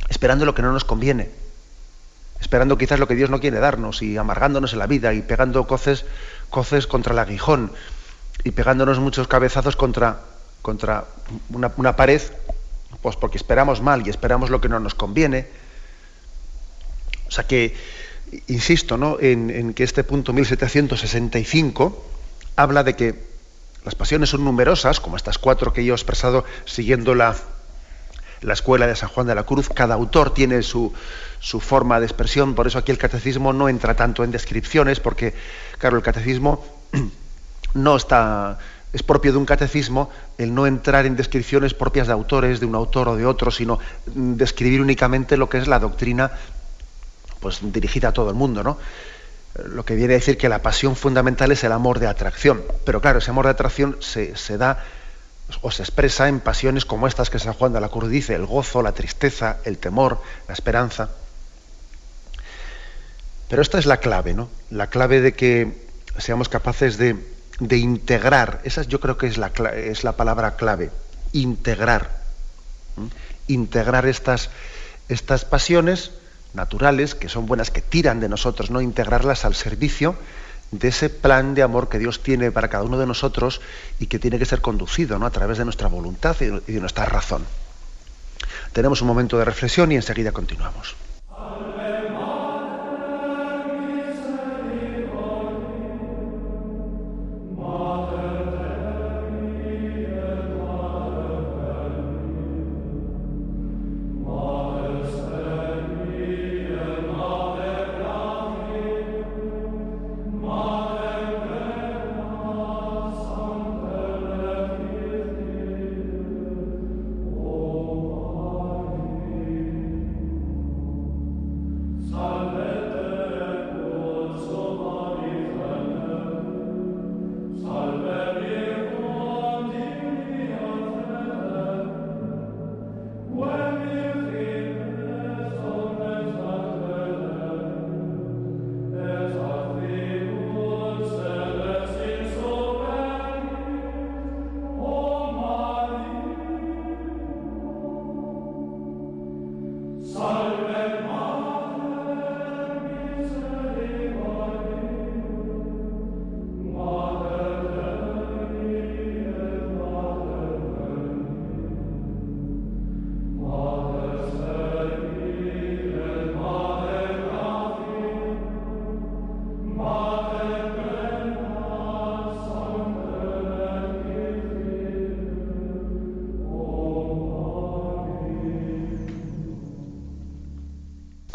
esperando 0.08 0.44
lo 0.44 0.54
que 0.54 0.62
no 0.62 0.72
nos 0.72 0.84
conviene, 0.84 1.30
esperando 2.40 2.78
quizás 2.78 2.98
lo 2.98 3.08
que 3.08 3.14
Dios 3.14 3.30
no 3.30 3.40
quiere 3.40 3.58
darnos 3.58 4.02
y 4.02 4.16
amargándonos 4.16 4.72
en 4.72 4.78
la 4.78 4.86
vida 4.86 5.12
y 5.14 5.22
pegando 5.22 5.66
coces, 5.66 6.04
coces 6.50 6.86
contra 6.86 7.12
el 7.12 7.18
aguijón 7.18 7.72
y 8.44 8.52
pegándonos 8.52 9.00
muchos 9.00 9.28
cabezazos 9.28 9.76
contra, 9.76 10.20
contra 10.62 11.04
una, 11.50 11.96
pared, 11.96 12.22
pues 13.02 13.16
porque 13.16 13.38
esperamos 13.38 13.82
mal 13.82 14.06
y 14.06 14.10
esperamos 14.10 14.50
lo 14.50 14.60
que 14.60 14.68
no 14.68 14.80
nos 14.80 14.94
conviene. 14.94 15.48
O 17.26 17.30
sea 17.30 17.46
que, 17.46 17.76
insisto, 18.46 18.96
¿no? 18.96 19.18
en, 19.20 19.50
en 19.50 19.74
que 19.74 19.84
este 19.84 20.04
punto 20.04 20.32
1765 20.32 22.06
habla 22.56 22.84
de 22.84 22.96
que 22.96 23.28
las 23.84 23.94
pasiones 23.94 24.30
son 24.30 24.44
numerosas, 24.44 25.00
como 25.00 25.16
estas 25.16 25.38
cuatro 25.38 25.72
que 25.72 25.84
yo 25.84 25.94
he 25.94 25.96
expresado 25.96 26.44
siguiendo 26.64 27.14
la, 27.14 27.36
la 28.40 28.53
escuela 28.53 28.87
de 28.87 28.96
San 28.96 29.09
Juan 29.09 29.27
de 29.27 29.35
la 29.35 29.44
Cruz, 29.44 29.68
cada 29.68 29.94
autor 29.94 30.33
tiene 30.33 30.62
su, 30.62 30.92
su, 31.40 31.61
forma 31.61 32.01
de 32.01 32.07
expresión, 32.07 32.55
por 32.55 32.66
eso 32.66 32.79
aquí 32.79 32.92
el 32.92 32.98
catecismo 32.98 33.53
no 33.53 33.68
entra 33.68 33.94
tanto 33.94 34.24
en 34.24 34.31
descripciones, 34.31 35.01
porque, 35.01 35.35
claro, 35.79 35.96
el 35.96 36.03
catecismo 36.03 36.64
no 37.74 37.96
está, 37.96 38.59
es 38.92 39.03
propio 39.03 39.33
de 39.33 39.38
un 39.38 39.46
catecismo 39.46 40.11
el 40.38 40.55
no 40.55 40.66
entrar 40.66 41.07
en 41.07 41.16
descripciones 41.16 41.74
propias 41.74 42.07
de 42.07 42.12
autores, 42.12 42.61
de 42.61 42.66
un 42.66 42.74
autor 42.74 43.09
o 43.09 43.16
de 43.16 43.27
otro, 43.27 43.51
sino 43.51 43.79
describir 44.07 44.81
únicamente 44.81 45.37
lo 45.37 45.48
que 45.48 45.59
es 45.59 45.68
la 45.68 45.79
doctrina 45.79 46.31
pues 47.40 47.61
dirigida 47.62 48.09
a 48.09 48.12
todo 48.12 48.31
el 48.31 48.37
mundo, 48.37 48.62
¿no? 48.64 48.79
Lo 49.64 49.85
que 49.85 49.94
viene 49.94 50.14
a 50.14 50.18
decir 50.18 50.38
que 50.38 50.48
la 50.48 50.62
pasión 50.62 50.96
fundamental 50.96 51.53
es 51.53 51.64
el 51.64 51.72
amor 51.72 51.98
de 51.98 52.07
atracción. 52.07 52.62
Pero 52.85 53.01
claro, 53.01 53.18
ese 53.18 53.31
amor 53.31 53.46
de 53.46 53.53
atracción 53.53 53.96
se, 54.01 54.37
se 54.37 54.57
da 54.57 54.85
o 55.62 55.70
se 55.70 55.82
expresa 55.82 56.28
en 56.28 56.40
pasiones 56.40 56.84
como 56.84 57.06
estas 57.06 57.30
que 57.30 57.38
San 57.38 57.54
Juan 57.54 57.72
de 57.72 57.80
la 57.80 57.88
Cruz 57.88 58.11
dice, 58.11 58.34
el 58.34 58.46
gozo, 58.46 58.82
la 58.82 58.92
tristeza, 58.92 59.58
el 59.64 59.78
temor, 59.78 60.20
la 60.46 60.54
esperanza. 60.54 61.11
Pero 63.48 63.62
esta 63.62 63.78
es 63.78 63.87
la 63.87 63.96
clave, 63.96 64.34
¿no? 64.34 64.50
La 64.70 64.88
clave 64.88 65.20
de 65.20 65.32
que 65.32 65.88
seamos 66.18 66.48
capaces 66.48 66.98
de, 66.98 67.16
integrar, 67.76 68.61
esa 68.64 68.82
yo 68.82 69.00
creo 69.00 69.16
que 69.16 69.26
es 69.26 69.38
la, 69.38 69.48
es 69.74 70.04
la 70.04 70.12
palabra 70.12 70.56
clave, 70.56 70.90
integrar. 71.32 72.18
Integrar 73.46 74.06
estas, 74.06 74.50
estas 75.08 75.44
pasiones 75.44 76.12
naturales, 76.52 77.14
que 77.14 77.28
son 77.28 77.46
buenas, 77.46 77.70
que 77.70 77.80
tiran 77.80 78.20
de 78.20 78.28
nosotros, 78.28 78.70
no 78.70 78.80
integrarlas 78.80 79.44
al 79.44 79.54
servicio 79.54 80.16
de 80.70 80.88
ese 80.88 81.09
plan 81.09 81.54
de 81.54 81.62
amor 81.62 81.88
que 81.88 81.98
Dios 81.98 82.22
tiene 82.22 82.50
para 82.50 82.68
cada 82.68 82.85
uno 82.85 82.98
de 82.98 83.07
nosotros 83.07 83.61
y 83.98 84.07
que 84.07 84.18
tiene 84.18 84.38
que 84.38 84.44
ser 84.44 84.61
conducido 84.61 85.18
¿no? 85.18 85.26
a 85.26 85.31
través 85.31 85.59
de 85.59 85.64
nuestra 85.64 85.88
voluntad 85.88 86.37
y 86.40 86.72
de 86.72 86.81
nuestra 86.81 87.04
razón. 87.07 87.44
Tenemos 88.72 89.00
un 89.00 89.09
momento 89.09 89.38
de 89.38 89.44
reflexión 89.44 89.92
y 89.92 89.96
enseguida 89.96 90.33
continuamos. 90.33 90.94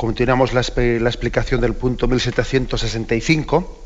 Continuamos 0.04 0.52
la, 0.52 0.60
explicación 0.60 1.62
del 1.62 1.76
punto 1.76 2.10
1765. 2.10 3.86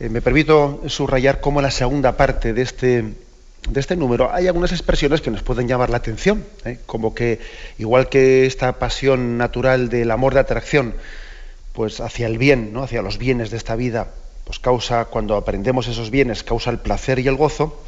Eh, 0.00 0.08
me 0.08 0.22
permito 0.22 0.80
subrayar 0.86 1.42
cómo 1.42 1.60
en 1.60 1.64
la 1.64 1.70
segunda 1.70 2.16
parte 2.16 2.54
de 2.54 2.62
este, 2.62 3.02
de 3.02 3.80
este 3.80 3.96
número 3.96 4.32
hay 4.32 4.46
algunas 4.46 4.72
expresiones 4.72 5.20
que 5.20 5.30
nos 5.30 5.42
pueden 5.42 5.68
llamar 5.68 5.90
la 5.90 5.98
atención, 5.98 6.42
¿eh? 6.64 6.78
como 6.86 7.14
que 7.14 7.38
igual 7.76 8.08
que 8.08 8.46
esta 8.46 8.78
pasión 8.78 9.36
natural 9.36 9.90
del 9.90 10.10
amor 10.10 10.32
de 10.32 10.40
atracción, 10.40 10.94
pues 11.74 12.00
hacia 12.00 12.26
el 12.26 12.38
bien, 12.38 12.72
¿no? 12.72 12.82
hacia 12.82 13.02
los 13.02 13.18
bienes 13.18 13.50
de 13.50 13.58
esta 13.58 13.76
vida, 13.76 14.08
pues 14.44 14.58
causa, 14.58 15.04
cuando 15.04 15.36
aprendemos 15.36 15.86
esos 15.86 16.10
bienes, 16.10 16.42
causa 16.44 16.70
el 16.70 16.78
placer 16.78 17.18
y 17.18 17.28
el 17.28 17.36
gozo, 17.36 17.84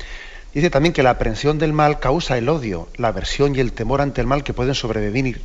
dice 0.52 0.68
también 0.68 0.92
que 0.92 1.02
la 1.02 1.08
aprensión 1.08 1.58
del 1.58 1.72
mal 1.72 1.98
causa 1.98 2.36
el 2.36 2.50
odio, 2.50 2.88
la 2.98 3.08
aversión 3.08 3.56
y 3.56 3.60
el 3.60 3.72
temor 3.72 4.02
ante 4.02 4.20
el 4.20 4.26
mal 4.26 4.44
que 4.44 4.52
pueden 4.52 4.74
sobrevenir. 4.74 5.40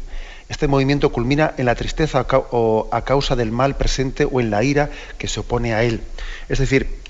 Este 0.50 0.68
movimiento 0.68 1.12
culmina 1.12 1.54
en 1.58 1.66
la 1.66 1.76
tristeza 1.76 2.26
o 2.52 2.88
a 2.92 3.02
causa 3.04 3.36
del 3.36 3.52
mal 3.52 3.76
presente 3.76 4.26
o 4.26 4.40
en 4.40 4.50
la 4.50 4.64
ira 4.64 4.90
que 5.18 5.28
se 5.28 5.42
opone 5.42 5.74
a 5.74 5.84
él. 5.84 6.02
Es 6.48 6.60
decir, 6.60 7.02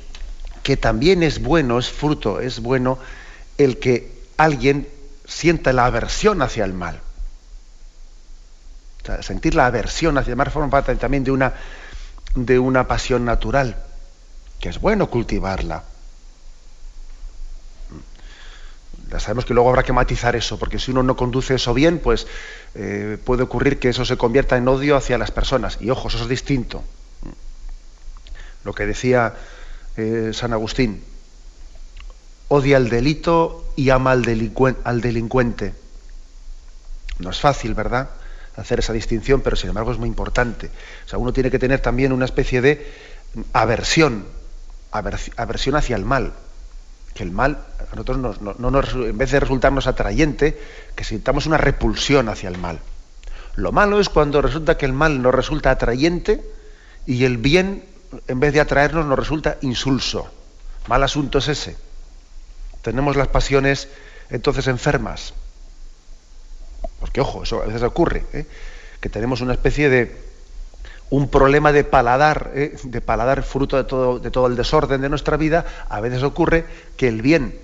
que 0.63 0.75
también 0.75 1.21
es 1.23 1.41
bueno, 1.41 1.77
es 1.77 1.89
fruto, 1.89 2.41
es 2.41 2.61
bueno 2.61 2.97
el 3.57 3.77
que 3.77 4.11
alguien 4.37 4.87
sienta 5.25 5.71
la 5.73 5.85
aversión 5.85 6.41
hacia 6.41 6.65
el 6.65 6.73
mal. 6.73 6.99
sentir 9.21 9.55
la 9.55 9.67
aversión 9.67 10.17
hacia 10.17 10.31
el 10.31 10.37
mal 10.37 10.51
forma 10.51 10.69
parte 10.69 10.95
también 10.95 11.23
de 11.23 11.31
una, 11.31 11.53
de 12.35 12.59
una 12.59 12.87
pasión 12.87 13.23
natural, 13.23 13.77
que 14.59 14.69
es 14.69 14.81
bueno 14.81 15.09
cultivarla. 15.09 15.83
Sabemos 19.19 19.45
que 19.45 19.53
luego 19.53 19.69
habrá 19.69 19.83
que 19.83 19.93
matizar 19.93 20.35
eso, 20.35 20.59
porque 20.59 20.79
si 20.79 20.91
uno 20.91 21.01
no 21.01 21.15
conduce 21.15 21.55
eso 21.55 21.73
bien, 21.73 21.99
pues 21.99 22.27
eh, 22.75 23.17
puede 23.23 23.43
ocurrir 23.43 23.79
que 23.79 23.89
eso 23.89 24.05
se 24.05 24.17
convierta 24.17 24.57
en 24.57 24.67
odio 24.67 24.95
hacia 24.97 25.17
las 25.17 25.31
personas. 25.31 25.77
Y 25.79 25.89
ojo, 25.89 26.09
eso 26.09 26.21
es 26.21 26.27
distinto. 26.27 26.83
Lo 28.63 28.73
que 28.73 28.85
decía 28.85 29.33
eh, 29.95 30.31
San 30.33 30.51
Agustín, 30.51 31.03
odia 32.49 32.77
el 32.77 32.89
delito 32.89 33.65
y 33.75 33.89
ama 33.89 34.11
al, 34.11 34.25
al 34.83 35.01
delincuente. 35.01 35.73
No 37.19 37.29
es 37.29 37.39
fácil, 37.39 37.73
¿verdad? 37.73 38.09
Hacer 38.57 38.79
esa 38.79 38.93
distinción, 38.93 39.41
pero 39.41 39.55
sin 39.55 39.69
embargo 39.69 39.91
es 39.91 39.97
muy 39.97 40.09
importante. 40.09 40.69
O 41.05 41.09
sea, 41.09 41.17
uno 41.17 41.31
tiene 41.31 41.49
que 41.49 41.59
tener 41.59 41.79
también 41.79 42.11
una 42.11 42.25
especie 42.25 42.61
de 42.61 42.91
aversión, 43.53 44.25
aversión 44.91 45.75
hacia 45.75 45.95
el 45.95 46.05
mal. 46.05 46.33
Que 47.17 47.23
el 47.23 47.31
mal, 47.31 47.57
a 47.79 47.95
nosotros 47.95 48.39
no, 48.39 48.81
en 49.05 49.17
vez 49.17 49.31
de 49.31 49.39
resultarnos 49.39 49.87
atrayente, 49.87 50.61
que 50.95 51.03
sintamos 51.03 51.47
una 51.47 51.57
repulsión 51.57 52.29
hacia 52.29 52.47
el 52.47 52.59
mal. 52.59 52.79
Lo 53.55 53.71
malo 53.71 53.99
es 53.99 54.09
cuando 54.09 54.39
resulta 54.39 54.77
que 54.77 54.85
el 54.85 54.93
mal 54.93 55.19
nos 55.23 55.33
resulta 55.33 55.71
atrayente 55.71 56.43
y 57.07 57.23
el 57.23 57.37
bien 57.37 57.83
en 58.27 58.39
vez 58.39 58.53
de 58.53 58.59
atraernos, 58.59 59.05
nos 59.05 59.17
resulta 59.17 59.57
insulso. 59.61 60.31
Mal 60.87 61.03
asunto 61.03 61.39
es 61.39 61.47
ese. 61.47 61.75
Tenemos 62.81 63.15
las 63.15 63.27
pasiones 63.27 63.89
entonces 64.29 64.67
enfermas. 64.67 65.33
Porque, 66.99 67.21
ojo, 67.21 67.43
eso 67.43 67.61
a 67.61 67.65
veces 67.65 67.83
ocurre, 67.83 68.25
¿eh? 68.33 68.45
que 69.01 69.09
tenemos 69.09 69.41
una 69.41 69.53
especie 69.53 69.89
de 69.89 70.26
un 71.09 71.29
problema 71.29 71.71
de 71.71 71.83
paladar, 71.83 72.51
¿eh? 72.53 72.75
de 72.83 73.01
paladar 73.01 73.43
fruto 73.43 73.77
de 73.77 73.83
todo, 74.31 74.47
el 74.47 74.55
desorden 74.55 75.01
de 75.01 75.09
nuestra 75.09 75.37
vida, 75.37 75.65
a 75.89 76.01
veces 76.01 76.23
ocurre 76.23 76.65
que 76.97 77.07
el 77.07 77.21
bien 77.21 77.57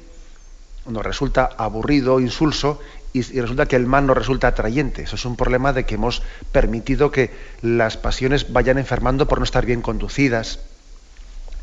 nos 0.86 1.04
resulta 1.04 1.50
aburrido, 1.58 2.20
insulso, 2.20 2.80
y, 3.14 3.22
resulta 3.22 3.68
que 3.68 3.76
el 3.76 3.86
mal 3.86 4.08
no 4.08 4.14
resulta 4.14 4.48
atrayente. 4.48 5.04
Eso 5.04 5.16
es 5.16 5.26
un 5.26 5.36
problema 5.36 5.72
de 5.72 5.86
que 5.86 5.96
hemos 5.96 6.24
permitido 6.52 7.12
que 7.12 7.32
las 7.62 7.96
pasiones 7.96 8.52
vayan 8.52 8.78
enfermando 8.78 9.28
por 9.28 9.38
no 9.38 9.44
estar 9.44 9.66
bien 9.66 9.82
conducidas. 9.82 10.60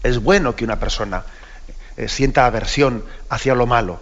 Es 0.02 0.22
bueno 0.22 0.54
que 0.54 0.64
una 0.64 0.78
persona 0.78 1.24
eh, 1.96 2.08
sienta 2.08 2.46
aversión 2.46 3.04
hacia 3.28 3.54
lo 3.54 3.66
malo. 3.66 4.00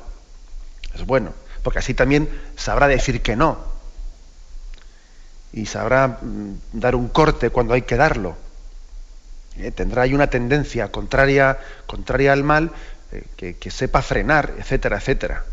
Es 0.95 1.07
bueno, 1.07 1.33
porque 1.63 1.79
así 1.79 1.95
también 1.95 2.29
sabrá 2.57 2.87
decir 2.87 3.23
que 3.23 3.35
no. 3.35 3.68
Y 5.53 5.67
sabrá 5.67 6.19
mm, 6.21 6.55
dar 6.73 6.95
un 6.95 7.09
corte 7.09 7.51
cuando 7.51 7.75
hay 7.75 7.83
que 7.83 7.97
darlo. 7.97 8.37
Eh, 9.57 9.71
tendrá 9.73 10.03
ahí 10.03 10.15
una 10.15 10.29
tendencia 10.29 10.93
contraria, 10.93 11.59
contraria 11.87 12.33
al 12.33 12.45
mal, 12.45 12.71
eh, 13.13 13.55
que, 13.59 13.71
sepa 13.71 14.03
frenar, 14.03 14.55
etcétera, 14.59 14.99
etcétera. 14.99 15.45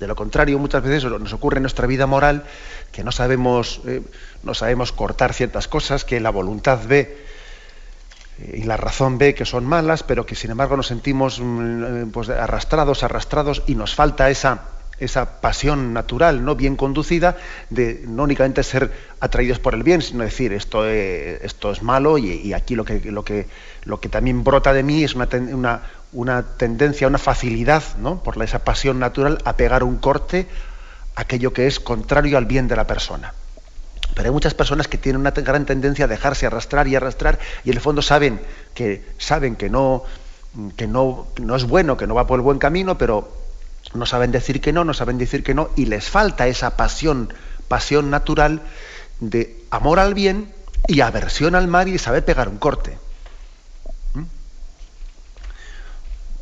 De 0.00 0.06
lo 0.06 0.16
contrario, 0.16 0.58
muchas 0.58 0.82
veces 0.82 1.04
nos 1.04 1.32
ocurre 1.34 1.58
en 1.58 1.62
nuestra 1.62 1.86
vida 1.86 2.06
moral 2.06 2.44
que 2.90 3.04
no 3.04 3.12
sabemos, 3.12 3.82
eh, 3.86 4.02
no 4.42 4.54
sabemos 4.54 4.92
cortar 4.92 5.34
ciertas 5.34 5.68
cosas, 5.68 6.06
que 6.06 6.20
la 6.20 6.30
voluntad 6.30 6.80
ve 6.86 7.26
eh, 8.38 8.60
y 8.60 8.62
la 8.62 8.78
razón 8.78 9.18
ve 9.18 9.34
que 9.34 9.44
son 9.44 9.66
malas, 9.66 10.02
pero 10.02 10.24
que 10.24 10.34
sin 10.34 10.50
embargo 10.52 10.76
nos 10.76 10.86
sentimos 10.86 11.38
mm, 11.38 11.84
eh, 11.84 12.06
pues, 12.10 12.30
arrastrados, 12.30 13.02
arrastrados 13.02 13.62
y 13.66 13.74
nos 13.74 13.94
falta 13.94 14.30
esa, 14.30 14.62
esa 15.00 15.40
pasión 15.40 15.92
natural, 15.92 16.44
no 16.44 16.54
bien 16.54 16.76
conducida, 16.76 17.36
de 17.70 18.04
no 18.06 18.24
únicamente 18.24 18.62
ser 18.62 18.92
atraídos 19.18 19.58
por 19.58 19.74
el 19.74 19.82
bien, 19.82 20.02
sino 20.02 20.22
decir 20.22 20.52
esto 20.52 20.86
es, 20.86 21.42
esto 21.42 21.72
es 21.72 21.82
malo 21.82 22.18
y, 22.18 22.52
aquí 22.52 22.76
lo 22.76 22.84
que, 22.84 23.00
lo, 23.10 23.24
que, 23.24 23.48
lo 23.84 23.98
que 23.98 24.08
también 24.08 24.44
brota 24.44 24.72
de 24.72 24.82
mí 24.82 25.02
es 25.02 25.14
una, 25.14 25.28
una, 25.52 25.82
una 26.12 26.42
tendencia, 26.42 27.08
una 27.08 27.18
facilidad, 27.18 27.82
¿no? 27.98 28.22
por 28.22 28.40
esa 28.42 28.64
pasión 28.64 28.98
natural, 28.98 29.38
a 29.44 29.56
pegar 29.56 29.82
un 29.82 29.96
corte 29.96 30.46
a 31.16 31.22
aquello 31.22 31.52
que 31.52 31.66
es 31.66 31.80
contrario 31.80 32.38
al 32.38 32.44
bien 32.44 32.68
de 32.68 32.76
la 32.76 32.86
persona. 32.86 33.34
Pero 34.14 34.28
hay 34.28 34.32
muchas 34.32 34.54
personas 34.54 34.88
que 34.88 34.98
tienen 34.98 35.20
una 35.20 35.30
gran 35.30 35.64
tendencia 35.64 36.04
a 36.04 36.08
dejarse 36.08 36.46
arrastrar 36.46 36.88
y 36.88 36.96
arrastrar 36.96 37.38
y 37.64 37.70
en 37.70 37.76
el 37.76 37.80
fondo 37.80 38.02
saben 38.02 38.40
que, 38.74 39.04
saben 39.18 39.56
que, 39.56 39.70
no, 39.70 40.02
que 40.76 40.86
no, 40.86 41.28
no 41.40 41.56
es 41.56 41.64
bueno, 41.64 41.96
que 41.96 42.06
no 42.06 42.14
va 42.14 42.26
por 42.26 42.38
el 42.38 42.42
buen 42.42 42.58
camino, 42.58 42.98
pero 42.98 43.39
no 43.94 44.06
saben 44.06 44.30
decir 44.30 44.60
que 44.60 44.72
no, 44.72 44.84
no 44.84 44.94
saben 44.94 45.18
decir 45.18 45.42
que 45.42 45.54
no 45.54 45.70
y 45.76 45.86
les 45.86 46.08
falta 46.08 46.46
esa 46.46 46.76
pasión, 46.76 47.32
pasión 47.68 48.10
natural 48.10 48.62
de 49.20 49.64
amor 49.70 49.98
al 49.98 50.14
bien 50.14 50.52
y 50.86 51.00
aversión 51.00 51.54
al 51.54 51.68
mal 51.68 51.88
y 51.88 51.98
saber 51.98 52.24
pegar 52.24 52.48
un 52.48 52.58
corte. 52.58 52.98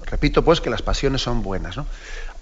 Repito 0.05 0.43
pues 0.43 0.61
que 0.61 0.71
las 0.71 0.83
pasiones 0.83 1.21
son 1.23 1.43
buenas. 1.43 1.77
¿no? 1.77 1.87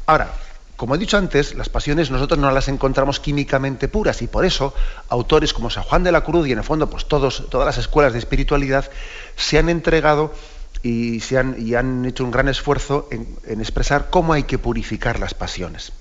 Ahora, 0.07 0.33
como 0.77 0.95
he 0.95 0.99
dicho 0.99 1.17
antes, 1.17 1.55
las 1.55 1.69
pasiones 1.69 2.11
nosotros 2.11 2.39
no 2.39 2.51
las 2.51 2.69
encontramos 2.69 3.19
químicamente 3.19 3.89
puras 3.89 4.23
y 4.23 4.27
por 4.27 4.45
eso 4.45 4.75
autores 5.09 5.53
como 5.53 5.71
San 5.71 5.83
Juan 5.85 6.05
de 6.05 6.13
la 6.13 6.23
Cruz 6.23 6.47
y 6.47 6.53
en 6.53 6.59
el 6.59 6.65
fondo 6.65 6.89
pues 6.91 7.07
todos, 7.07 7.49
todas 7.51 7.67
las 7.67 7.79
escuelas 7.79 8.13
de 8.13 8.19
espiritualidad 8.19 8.89
se 9.37 9.59
han 9.59 9.69
entregado 9.69 10.33
y, 10.83 11.21
se 11.21 11.39
han, 11.39 11.57
y 11.59 11.75
han 11.75 12.05
hecho 12.05 12.25
un 12.25 12.31
gran 12.31 12.49
esfuerzo 12.49 13.09
en, 13.11 13.61
expresar 13.61 14.09
cómo 14.11 14.33
hay 14.33 14.45
que 14.45 14.59
purificar 14.59 15.19
las 15.19 15.35
pasiones. 15.35 15.93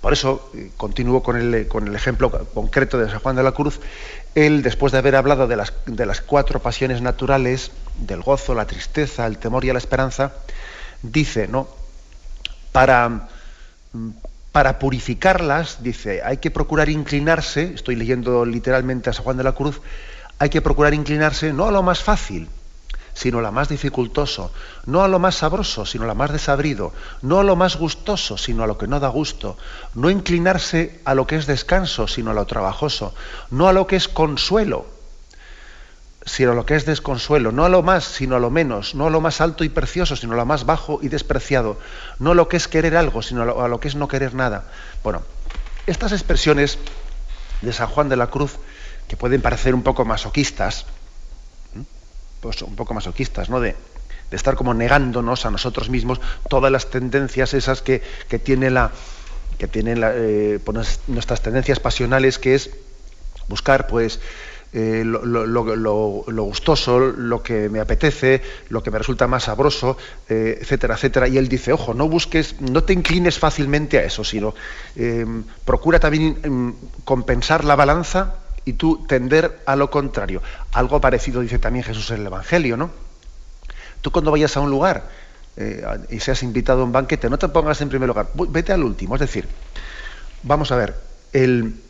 Por 0.00 0.12
eso, 0.12 0.50
eh, 0.54 0.70
continúo 0.76 1.22
con 1.22 1.36
el, 1.36 1.66
con 1.66 1.88
el 1.88 1.94
ejemplo 1.94 2.30
concreto 2.54 2.98
de 2.98 3.10
San 3.10 3.18
Juan 3.18 3.36
de 3.36 3.42
la 3.42 3.52
Cruz, 3.52 3.80
él, 4.34 4.62
después 4.62 4.92
de 4.92 4.98
haber 4.98 5.16
hablado 5.16 5.48
de 5.48 5.56
las, 5.56 5.72
de 5.86 6.06
las 6.06 6.20
cuatro 6.20 6.60
pasiones 6.60 7.02
naturales, 7.02 7.72
del 7.96 8.22
gozo, 8.22 8.54
la 8.54 8.66
tristeza, 8.66 9.26
el 9.26 9.38
temor 9.38 9.64
y 9.64 9.72
la 9.72 9.78
esperanza, 9.78 10.32
dice, 11.02 11.48
¿no? 11.48 11.68
Para, 12.70 13.28
para 14.52 14.78
purificarlas, 14.78 15.82
dice, 15.82 16.22
hay 16.22 16.36
que 16.36 16.50
procurar 16.50 16.88
inclinarse, 16.88 17.74
estoy 17.74 17.96
leyendo 17.96 18.44
literalmente 18.44 19.10
a 19.10 19.12
San 19.12 19.24
Juan 19.24 19.36
de 19.36 19.44
la 19.44 19.52
Cruz, 19.52 19.80
hay 20.38 20.48
que 20.48 20.62
procurar 20.62 20.94
inclinarse 20.94 21.52
no 21.52 21.66
a 21.66 21.72
lo 21.72 21.82
más 21.82 22.02
fácil, 22.02 22.48
sino 23.18 23.40
a 23.40 23.42
lo 23.42 23.50
más 23.50 23.68
dificultoso, 23.68 24.52
no 24.86 25.02
a 25.02 25.08
lo 25.08 25.18
más 25.18 25.34
sabroso, 25.34 25.84
sino 25.84 26.04
a 26.04 26.06
lo 26.06 26.14
más 26.14 26.30
desabrido, 26.30 26.92
no 27.20 27.40
a 27.40 27.42
lo 27.42 27.56
más 27.56 27.74
gustoso, 27.74 28.38
sino 28.38 28.62
a 28.62 28.68
lo 28.68 28.78
que 28.78 28.86
no 28.86 29.00
da 29.00 29.08
gusto, 29.08 29.56
no 29.94 30.08
inclinarse 30.08 31.00
a 31.04 31.16
lo 31.16 31.26
que 31.26 31.34
es 31.34 31.48
descanso, 31.48 32.06
sino 32.06 32.30
a 32.30 32.34
lo 32.34 32.46
trabajoso, 32.46 33.12
no 33.50 33.66
a 33.66 33.72
lo 33.72 33.88
que 33.88 33.96
es 33.96 34.06
consuelo, 34.06 34.86
sino 36.24 36.52
a 36.52 36.54
lo 36.54 36.64
que 36.64 36.76
es 36.76 36.86
desconsuelo, 36.86 37.50
no 37.50 37.64
a 37.64 37.68
lo 37.68 37.82
más, 37.82 38.04
sino 38.04 38.36
a 38.36 38.38
lo 38.38 38.50
menos, 38.50 38.94
no 38.94 39.08
a 39.08 39.10
lo 39.10 39.20
más 39.20 39.40
alto 39.40 39.64
y 39.64 39.68
precioso, 39.68 40.14
sino 40.14 40.34
a 40.34 40.36
lo 40.36 40.46
más 40.46 40.64
bajo 40.64 41.00
y 41.02 41.08
despreciado, 41.08 41.76
no 42.20 42.30
a 42.30 42.34
lo 42.36 42.48
que 42.48 42.56
es 42.56 42.68
querer 42.68 42.96
algo, 42.96 43.22
sino 43.22 43.42
a 43.42 43.66
lo, 43.66 43.80
que 43.80 43.88
es 43.88 43.96
no 43.96 44.06
querer 44.06 44.34
nada. 44.34 44.70
Bueno, 45.02 45.22
estas 45.88 46.12
expresiones 46.12 46.78
de 47.62 47.72
San 47.72 47.88
Juan 47.88 48.08
de 48.08 48.16
la 48.16 48.28
Cruz, 48.28 48.58
que 49.08 49.16
pueden 49.16 49.42
parecer 49.42 49.74
un 49.74 49.82
poco 49.82 50.04
masoquistas, 50.04 50.86
pues 52.40 52.62
un 52.62 52.76
poco 52.76 52.94
masoquistas, 52.94 53.50
¿no? 53.50 53.60
De, 53.60 53.76
estar 54.30 54.56
como 54.56 54.74
negándonos 54.74 55.46
a 55.46 55.50
nosotros 55.50 55.88
mismos 55.88 56.20
todas 56.50 56.70
las 56.70 56.90
tendencias 56.90 57.54
esas 57.54 57.80
que, 57.80 58.02
que 58.28 58.38
tiene 58.38 58.68
la 58.68 58.92
que 59.58 59.66
tienen 59.66 60.00
eh, 60.02 60.60
pues, 60.64 61.00
nuestras 61.08 61.42
tendencias 61.42 61.80
pasionales, 61.80 62.38
que 62.38 62.54
es 62.54 62.70
buscar 63.48 63.88
pues 63.88 64.20
eh, 64.72 65.02
lo, 65.04 66.44
gustoso, 66.44 67.00
lo 67.00 67.42
que 67.42 67.68
me 67.68 67.80
apetece, 67.80 68.40
lo 68.68 68.82
que 68.82 68.90
me 68.90 68.98
resulta 68.98 69.26
más 69.26 69.44
sabroso, 69.44 69.96
eh, 70.28 70.58
etcétera, 70.60 70.94
etcétera. 70.94 71.26
Y 71.26 71.38
él 71.38 71.48
dice, 71.48 71.72
ojo, 71.72 71.92
no 71.92 72.08
busques, 72.08 72.60
no 72.60 72.84
te 72.84 72.92
inclines 72.92 73.38
fácilmente 73.38 73.98
a 73.98 74.04
eso, 74.04 74.22
sino 74.22 74.54
procura 75.64 75.98
también 75.98 76.38
em, 76.44 76.74
compensar 77.04 77.64
la 77.64 77.74
balanza 77.74 78.36
y 78.68 78.74
tú 78.74 79.06
tender 79.06 79.60
a 79.64 79.76
lo 79.76 79.90
contrario. 79.90 80.42
Algo 80.72 81.00
parecido 81.00 81.40
dice 81.40 81.58
también 81.58 81.84
Jesús 81.84 82.10
en 82.10 82.20
el 82.20 82.26
Evangelio, 82.26 82.76
¿no? 82.76 82.90
Tú 84.02 84.10
cuando 84.10 84.30
vayas 84.30 84.54
a 84.58 84.60
un 84.60 84.68
lugar 84.68 85.08
eh, 85.56 85.82
y 86.10 86.20
seas 86.20 86.42
invitado 86.42 86.82
a 86.82 86.84
un 86.84 86.92
banquete, 86.92 87.30
no 87.30 87.38
te 87.38 87.48
pongas 87.48 87.80
en 87.80 87.88
primer 87.88 88.08
lugar, 88.08 88.28
vete 88.34 88.74
al 88.74 88.84
último. 88.84 89.14
Es 89.14 89.22
decir, 89.22 89.48
vamos 90.42 90.70
a 90.70 90.76
ver, 90.76 91.00
el, 91.32 91.80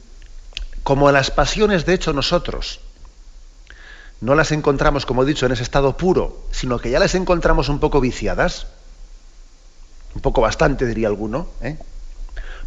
como 0.85 1.11
las 1.11 1.33
pasiones, 1.33 1.85
de 1.85 1.95
hecho, 1.95 2.13
nosotros 2.13 2.81
no 4.21 4.37
las 4.37 4.53
encontramos, 4.53 5.05
como 5.05 5.25
he 5.25 5.27
dicho, 5.27 5.47
en 5.47 5.53
ese 5.53 5.65
estado 5.65 5.97
puro, 5.97 6.45
sino 6.53 6.79
que 6.79 6.91
ya 6.91 7.01
las 7.01 7.17
encontramos 7.17 7.69
un 7.69 7.81
poco 7.81 8.01
viciadas, 8.01 8.69
un 10.15 10.21
poco 10.21 10.43
bastante, 10.43 10.87
diría 10.87 11.09
alguno, 11.09 11.49
¿eh? 11.61 11.77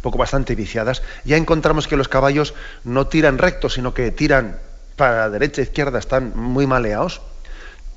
Poco 0.02 0.18
bastante 0.18 0.54
viciadas, 0.54 1.02
ya 1.24 1.36
encontramos 1.36 1.88
que 1.88 1.96
los 1.96 2.08
caballos 2.08 2.54
no 2.84 3.06
tiran 3.06 3.38
recto, 3.38 3.68
sino 3.70 3.94
que 3.94 4.10
tiran 4.10 4.58
para 4.96 5.18
la 5.18 5.30
derecha 5.30 5.62
izquierda, 5.62 5.98
están 5.98 6.32
muy 6.36 6.66
maleados. 6.66 7.22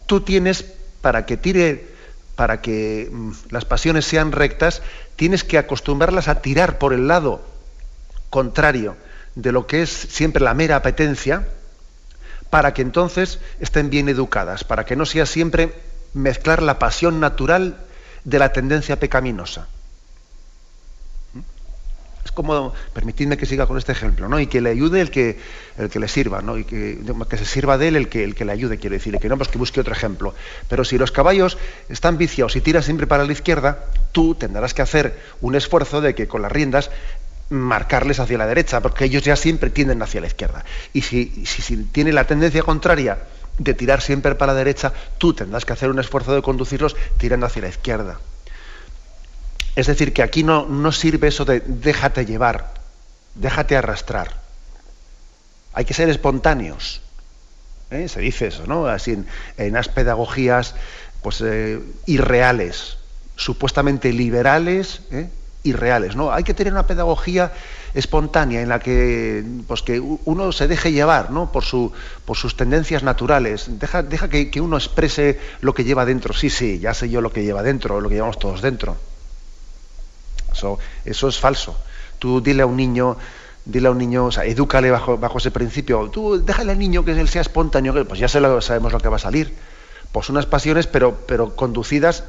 Tú 0.05 0.21
tienes, 0.21 0.65
para 1.01 1.25
que 1.25 1.35
tire, 1.35 1.87
para 2.35 2.61
que 2.61 3.09
mm, 3.11 3.31
las 3.49 3.65
pasiones 3.65 4.05
sean 4.05 4.31
rectas, 4.31 4.81
tienes 5.15 5.43
que 5.43 5.57
acostumbrarlas 5.57 6.27
a 6.27 6.41
tirar 6.41 6.77
por 6.77 6.93
el 6.93 7.07
lado 7.07 7.41
contrario 8.29 8.95
de 9.35 9.51
lo 9.51 9.67
que 9.67 9.81
es 9.81 9.89
siempre 9.89 10.43
la 10.43 10.53
mera 10.53 10.77
apetencia, 10.77 11.47
para 12.49 12.73
que 12.73 12.81
entonces 12.81 13.39
estén 13.59 13.89
bien 13.89 14.07
educadas, 14.07 14.63
para 14.63 14.85
que 14.85 14.95
no 14.95 15.05
sea 15.05 15.25
siempre 15.25 15.73
mezclar 16.13 16.61
la 16.61 16.79
pasión 16.79 17.19
natural 17.19 17.77
de 18.23 18.39
la 18.39 18.53
tendencia 18.53 18.99
pecaminosa. 18.99 19.67
Es 22.25 22.31
como, 22.31 22.73
permitidme 22.91 23.37
que 23.37 23.45
siga 23.45 23.67
con 23.67 23.77
este 23.77 23.91
ejemplo, 23.91 24.27
¿no? 24.27 24.39
Y 24.39 24.47
que 24.47 24.59
le 24.59 24.71
ayude 24.71 24.99
el 24.99 25.11
que, 25.11 25.37
el 25.77 25.89
que 25.89 25.99
le 25.99 26.07
sirva, 26.07 26.41
¿no? 26.41 26.57
Y 26.57 26.63
que, 26.63 26.99
se 27.37 27.45
sirva 27.45 27.77
de 27.77 27.89
él 27.89 27.95
el 27.95 28.09
que, 28.09 28.23
el 28.23 28.33
que 28.33 28.45
le 28.45 28.51
ayude, 28.51 28.79
quiero 28.79 28.95
decir, 28.95 29.13
y 29.13 29.19
que 29.19 29.29
no, 29.29 29.37
pues 29.37 29.49
que 29.49 29.59
busque 29.59 29.79
otro 29.79 29.93
ejemplo. 29.93 30.33
Pero 30.67 30.83
si 30.83 30.97
los 30.97 31.11
caballos 31.11 31.59
están 31.87 32.17
viciados 32.17 32.55
y 32.55 32.61
tiras 32.61 32.85
siempre 32.85 33.05
para 33.05 33.25
la 33.25 33.31
izquierda, 33.31 33.85
tú 34.11 34.33
tendrás 34.33 34.73
que 34.73 34.81
hacer 34.81 35.19
un 35.39 35.53
esfuerzo 35.53 36.01
de 36.01 36.15
que 36.15 36.27
con 36.27 36.41
las 36.41 36.51
riendas 36.51 36.89
marcarles 37.49 38.19
hacia 38.19 38.39
la 38.39 38.47
derecha, 38.47 38.81
porque 38.81 39.05
ellos 39.05 39.21
ya 39.21 39.35
siempre 39.35 39.69
tienden 39.69 40.01
hacia 40.01 40.19
la 40.19 40.27
izquierda. 40.27 40.65
Y 40.93 41.01
si, 41.01 41.45
si, 41.45 41.77
tiene 41.77 42.11
la 42.11 42.25
tendencia 42.25 42.63
contraria 42.63 43.19
de 43.59 43.73
tirar 43.75 44.01
siempre 44.01 44.33
para 44.33 44.53
la 44.53 44.57
derecha, 44.57 44.93
tú 45.19 45.35
tendrás 45.35 45.63
que 45.63 45.73
hacer 45.73 45.91
un 45.91 45.99
esfuerzo 45.99 46.33
de 46.33 46.41
conducirlos 46.41 46.95
tirando 47.19 47.45
hacia 47.45 47.61
la 47.61 47.69
izquierda. 47.69 48.19
Es 49.75 49.87
decir, 49.87 50.13
que 50.13 50.23
aquí 50.23 50.43
no, 50.43 50.65
no 50.65 50.91
sirve 50.91 51.27
eso 51.27 51.45
de 51.45 51.59
déjate 51.59 52.25
llevar, 52.25 52.73
déjate 53.35 53.75
arrastrar. 53.75 54.33
Hay 55.73 55.85
que 55.85 55.93
ser 55.93 56.09
espontáneos. 56.09 57.01
¿eh? 57.91 58.07
Se 58.07 58.21
dice 58.21 58.47
eso, 58.47 58.65
¿no? 58.67 58.87
Así 58.87 59.11
en, 59.11 59.27
en 59.57 59.73
las 59.73 59.89
pedagogías 59.89 60.75
pues, 61.21 61.41
eh, 61.41 61.79
irreales, 62.05 62.97
supuestamente 63.35 64.13
liberales, 64.13 65.01
¿eh? 65.11 65.29
irreales. 65.63 66.15
¿no? 66.15 66.31
Hay 66.31 66.43
que 66.43 66.53
tener 66.53 66.71
una 66.71 66.87
pedagogía 66.87 67.51
espontánea 67.93 68.61
en 68.61 68.69
la 68.69 68.79
que, 68.79 69.43
pues, 69.67 69.81
que 69.81 69.99
uno 69.99 70.51
se 70.51 70.67
deje 70.67 70.91
llevar 70.91 71.31
¿no? 71.31 71.51
por, 71.51 71.63
su, 71.63 71.91
por 72.25 72.37
sus 72.37 72.55
tendencias 72.55 73.03
naturales. 73.03 73.65
Deja, 73.79 74.03
deja 74.03 74.29
que, 74.29 74.61
uno 74.61 74.77
exprese 74.77 75.39
lo 75.61 75.73
que 75.73 75.83
lleva 75.83 76.05
dentro. 76.05 76.33
Sí, 76.33 76.49
sí, 76.49 76.79
ya 76.79 76.93
sé 76.93 77.09
yo 77.09 77.21
lo 77.21 77.33
que 77.33 77.43
lleva 77.43 77.63
dentro, 77.63 77.99
lo 77.99 78.09
que 78.09 78.15
llevamos 78.15 78.39
todos 78.39 78.61
dentro. 78.61 78.95
Eso, 80.55 80.79
eso 81.03 81.27
es 81.27 81.39
falso. 81.39 81.77
Tú 82.19 82.41
dile 82.41 82.63
a 82.63 82.65
un 82.65 82.77
niño, 82.77 83.17
dile 83.65 83.87
a 83.87 83.91
un 83.91 83.97
niño, 83.97 84.25
o 84.25 84.31
sea, 84.31 84.45
edúcale 84.45 84.89
bajo, 84.89 85.17
bajo 85.17 85.37
ese 85.37 85.51
principio. 85.51 86.09
Tú 86.09 86.43
déjale 86.43 86.71
al 86.71 86.79
niño 86.79 87.03
que 87.03 87.11
él 87.11 87.27
sea 87.27 87.41
espontáneo, 87.41 87.93
pues 88.07 88.19
ya 88.19 88.27
sabemos 88.27 88.93
lo 88.93 88.99
que 88.99 89.09
va 89.09 89.17
a 89.17 89.19
salir. 89.19 89.53
Pues 90.11 90.29
unas 90.29 90.45
pasiones, 90.45 90.87
pero, 90.87 91.17
pero 91.27 91.55
conducidas 91.55 92.23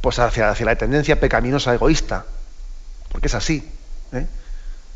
pues 0.00 0.18
hacia, 0.18 0.50
hacia 0.50 0.66
la 0.66 0.76
tendencia 0.76 1.20
pecaminosa 1.20 1.74
egoísta, 1.74 2.24
porque 3.10 3.26
es 3.26 3.34
así. 3.34 3.68
¿eh? 4.12 4.26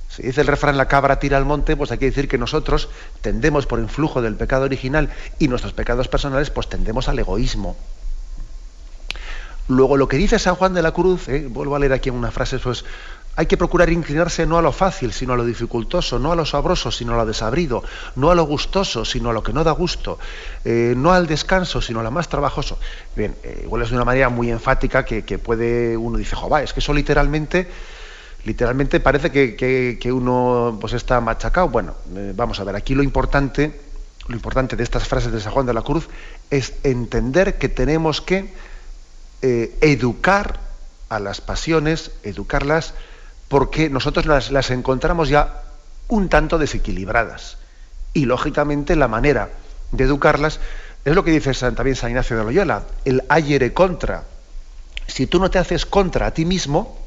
Si 0.08 0.22
dice 0.22 0.40
el 0.40 0.46
refrán 0.46 0.76
la 0.76 0.88
cabra 0.88 1.18
tira 1.18 1.36
al 1.36 1.44
monte, 1.44 1.76
pues 1.76 1.90
hay 1.90 1.98
que 1.98 2.06
decir 2.06 2.28
que 2.28 2.38
nosotros 2.38 2.88
tendemos 3.20 3.66
por 3.66 3.78
influjo 3.78 4.22
del 4.22 4.36
pecado 4.36 4.64
original 4.64 5.10
y 5.38 5.48
nuestros 5.48 5.72
pecados 5.72 6.08
personales, 6.08 6.50
pues 6.50 6.68
tendemos 6.68 7.08
al 7.08 7.18
egoísmo. 7.18 7.76
Luego 9.68 9.96
lo 9.96 10.08
que 10.08 10.16
dice 10.16 10.38
San 10.38 10.56
Juan 10.56 10.74
de 10.74 10.82
la 10.82 10.92
Cruz, 10.92 11.28
¿eh? 11.28 11.46
vuelvo 11.48 11.76
a 11.76 11.78
leer 11.78 11.92
aquí 11.92 12.10
una 12.10 12.30
frase, 12.30 12.58
pues 12.58 12.84
hay 13.36 13.46
que 13.46 13.56
procurar 13.56 13.90
inclinarse 13.90 14.44
no 14.44 14.58
a 14.58 14.62
lo 14.62 14.72
fácil, 14.72 15.12
sino 15.12 15.32
a 15.32 15.36
lo 15.36 15.44
dificultoso, 15.44 16.18
no 16.18 16.32
a 16.32 16.36
lo 16.36 16.44
sabroso, 16.44 16.90
sino 16.90 17.14
a 17.14 17.16
lo 17.16 17.26
desabrido, 17.26 17.82
no 18.16 18.30
a 18.30 18.34
lo 18.34 18.44
gustoso, 18.44 19.04
sino 19.04 19.30
a 19.30 19.32
lo 19.32 19.42
que 19.42 19.52
no 19.52 19.64
da 19.64 19.70
gusto, 19.72 20.18
eh, 20.64 20.94
no 20.96 21.12
al 21.12 21.26
descanso, 21.26 21.80
sino 21.80 22.00
a 22.00 22.02
lo 22.02 22.10
más 22.10 22.28
trabajoso. 22.28 22.78
Bien, 23.16 23.34
eh, 23.42 23.62
igual 23.64 23.82
es 23.82 23.90
de 23.90 23.96
una 23.96 24.04
manera 24.04 24.28
muy 24.28 24.50
enfática 24.50 25.04
que, 25.04 25.22
puede 25.38 25.96
uno 25.96 26.18
dice, 26.18 26.36
va, 26.50 26.62
es 26.62 26.72
que 26.72 26.80
eso 26.80 26.92
literalmente, 26.92 27.68
literalmente 28.44 29.00
parece 29.00 29.30
que, 29.30 30.12
uno 30.12 30.76
pues 30.80 30.92
está 30.92 31.20
machacado. 31.20 31.68
Bueno, 31.68 31.94
vamos 32.34 32.58
a 32.60 32.64
ver, 32.64 32.74
aquí 32.74 32.94
lo 32.94 33.02
importante, 33.02 33.80
lo 34.26 34.34
importante 34.34 34.76
de 34.76 34.82
estas 34.82 35.06
frases 35.06 35.32
de 35.32 35.40
San 35.40 35.52
Juan 35.52 35.66
de 35.66 35.72
la 35.72 35.82
Cruz 35.82 36.08
es 36.50 36.74
entender 36.82 37.58
que 37.58 37.68
tenemos 37.68 38.20
que 38.20 38.52
educar 39.42 40.60
a 41.08 41.18
las 41.18 41.40
pasiones, 41.40 42.12
educarlas 42.22 42.94
porque 43.48 43.90
nosotros 43.90 44.26
las, 44.26 44.70
encontramos 44.70 45.28
ya 45.28 45.62
un 46.06 46.28
tanto 46.28 46.56
desequilibradas. 46.56 47.58
Y 48.12 48.26
lógicamente 48.26 48.94
la 48.94 49.08
manera 49.08 49.50
de 49.90 50.04
educarlas 50.04 50.60
es 51.04 51.14
lo 51.14 51.24
que 51.24 51.32
dice 51.32 51.52
también 51.72 51.96
San 51.96 52.10
Ignacio 52.10 52.38
de 52.38 52.44
Loyola, 52.44 52.84
el 53.04 53.24
ayere 53.28 53.72
contra. 53.72 54.22
Si 55.08 55.26
tú 55.26 55.40
no 55.40 55.50
te 55.50 55.58
haces 55.58 55.84
contra 55.84 56.26
a 56.26 56.30
ti 56.30 56.44
mismo, 56.44 56.99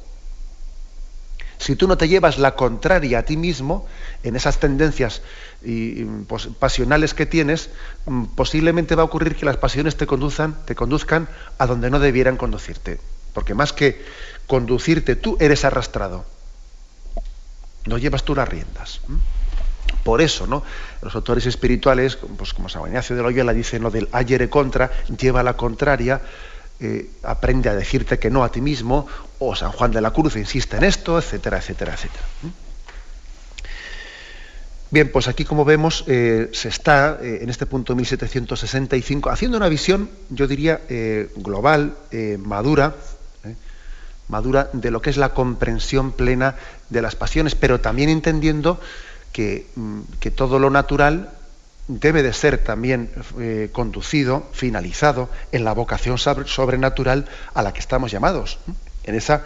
si 1.63 1.77
tú 1.77 1.87
no 1.87 1.97
te 1.97 2.09
llevas 2.09 2.39
la 2.39 2.55
contraria 2.55 3.19
a 3.19 3.23
ti 3.23 3.37
mismo 3.37 3.87
en 4.23 4.35
esas 4.35 4.59
tendencias 4.59 5.21
y, 5.63 6.03
pues, 6.27 6.47
pasionales 6.59 7.13
que 7.13 7.25
tienes, 7.25 7.69
mm, 8.05 8.25
posiblemente 8.35 8.95
va 8.95 9.03
a 9.03 9.05
ocurrir 9.05 9.37
que 9.37 9.45
las 9.45 9.55
pasiones 9.55 9.95
te 9.95 10.05
conduzcan, 10.05 10.57
te 10.65 10.75
conduzcan 10.75 11.29
a 11.57 11.65
donde 11.65 11.89
no 11.89 11.99
debieran 11.99 12.35
conducirte. 12.35 12.99
Porque 13.31 13.53
más 13.53 13.71
que 13.71 14.03
conducirte, 14.45 15.15
tú 15.15 15.37
eres 15.39 15.63
arrastrado. 15.63 16.25
No 17.85 17.97
llevas 17.97 18.23
tú 18.23 18.35
las 18.35 18.49
riendas. 18.49 18.99
Por 20.03 20.19
eso, 20.19 20.47
¿no? 20.47 20.63
Los 21.01 21.15
autores 21.15 21.45
espirituales, 21.45 22.17
pues 22.37 22.53
como 22.53 22.67
San 22.67 22.85
Ignacio 22.87 23.15
de 23.15 23.23
Loyola 23.23 23.53
dice 23.53 23.79
lo 23.79 23.89
del 23.89 24.09
ayer 24.11 24.49
contra, 24.49 24.91
lleva 25.17 25.43
la 25.43 25.55
contraria, 25.55 26.21
eh, 26.83 27.09
aprende 27.23 27.69
a 27.69 27.75
decirte 27.75 28.19
que 28.19 28.29
no 28.29 28.43
a 28.43 28.51
ti 28.51 28.59
mismo, 28.59 29.07
o 29.39 29.55
San 29.55 29.71
Juan 29.71 29.91
de 29.91 30.01
la 30.01 30.11
Cruz 30.11 30.35
insiste 30.35 30.75
en 30.75 30.83
esto, 30.83 31.17
etcétera, 31.17 31.59
etcétera, 31.59 31.93
etcétera. 31.93 32.25
Bien, 34.91 35.09
pues 35.09 35.29
aquí 35.29 35.45
como 35.45 35.63
vemos 35.63 36.03
eh, 36.07 36.49
se 36.51 36.67
está 36.67 37.19
eh, 37.21 37.39
en 37.41 37.49
este 37.49 37.65
punto 37.65 37.95
1765 37.95 39.29
haciendo 39.29 39.55
una 39.55 39.69
visión, 39.69 40.09
yo 40.29 40.45
diría, 40.45 40.81
global, 41.37 41.95
madura, 42.43 42.93
madura 44.27 44.69
de 44.73 44.91
lo 44.91 45.01
que 45.01 45.09
es 45.09 45.15
la 45.15 45.33
comprensión 45.33 46.11
plena 46.11 46.55
de 46.89 47.01
las 47.01 47.15
pasiones, 47.15 47.55
pero 47.55 47.79
también 47.79 48.09
entendiendo 48.09 48.77
que, 49.31 49.67
mm, 49.75 50.01
todo 50.35 50.59
lo 50.59 50.69
natural 50.69 51.31
debe 51.87 52.23
de 52.23 52.33
ser 52.33 52.57
también 52.59 53.09
eh, 53.39 53.69
conducido, 53.71 54.47
finalizado 54.53 55.29
en 55.51 55.63
la 55.63 55.73
vocación 55.73 56.17
sobrenatural 56.17 57.27
a 57.53 57.61
la 57.61 57.73
que 57.73 57.79
estamos 57.79 58.11
llamados, 58.11 58.59
en 59.03 59.15
ese 59.15 59.39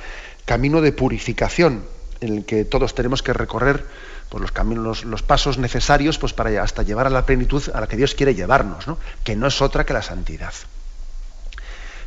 camino 0.45 0.82
de 0.82 0.91
purificación 0.91 1.84
en 2.21 2.38
el 2.38 2.45
que 2.45 2.65
todos 2.65 2.95
tenemos 2.95 3.21
que 3.21 3.34
recorrer 3.34 3.86
pues, 4.30 4.41
los 4.41 4.52
caminos, 4.52 5.04
los, 5.04 5.23
pasos 5.23 5.58
necesarios 5.58 6.17
pues, 6.17 6.34
para 6.34 6.62
hasta 6.62 6.84
llevar 6.84 7.08
a 7.08 7.10
la 7.10 7.26
plenitud 7.26 7.63
a 7.73 7.82
la 7.82 7.88
que 7.88 7.97
Dios 7.97 8.15
quiere 8.15 8.36
llevarnos, 8.36 8.86
que 9.23 9.36
no 9.36 9.47
es 9.47 9.62
otra 9.62 9.86
que 9.86 9.93
la 9.93 10.02
santidad. 10.02 10.54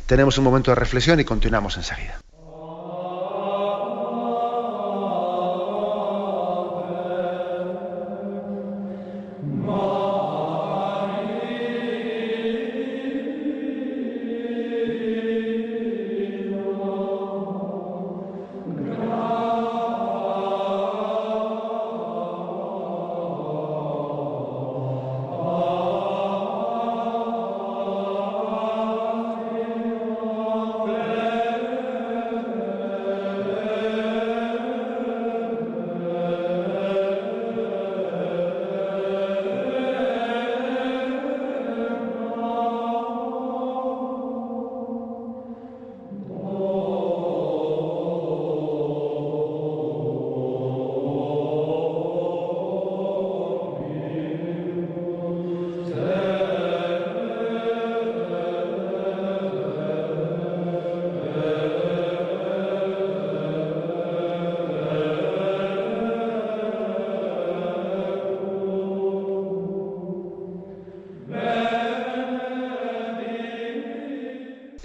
Tenemos 0.05 0.37
un 0.37 0.43
momento 0.43 0.71
de 0.71 0.75
reflexión 0.75 1.19
y 1.19 1.23
continuamos 1.23 1.77
enseguida. 1.77 2.19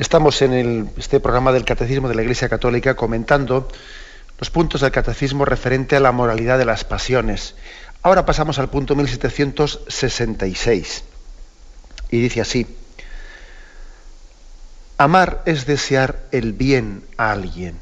Estamos 0.07 0.41
en 0.41 0.93
este 0.97 1.19
programa 1.19 1.51
del 1.51 1.65
Catecismo 1.65 2.09
de 2.09 2.15
la 2.15 2.23
Iglesia 2.23 2.49
Católica 2.49 2.95
comentando 2.95 3.69
los 4.39 4.51
puntos 4.51 4.83
del 4.83 4.93
Catecismo 4.93 5.45
referente 5.45 5.97
a 5.97 6.01
la 6.01 6.13
moralidad 6.13 6.59
de 6.59 6.65
las 6.65 6.85
pasiones. 6.85 7.57
Ahora 8.03 8.25
pasamos 8.25 8.61
al 8.61 8.71
punto 8.71 8.95
1766 8.95 11.03
y 12.13 12.21
dice 12.21 12.41
así, 12.41 12.69
amar 14.97 15.43
es 15.45 15.67
desear 15.67 16.23
el 16.31 16.53
bien 16.53 17.03
a 17.17 17.33
alguien. 17.33 17.77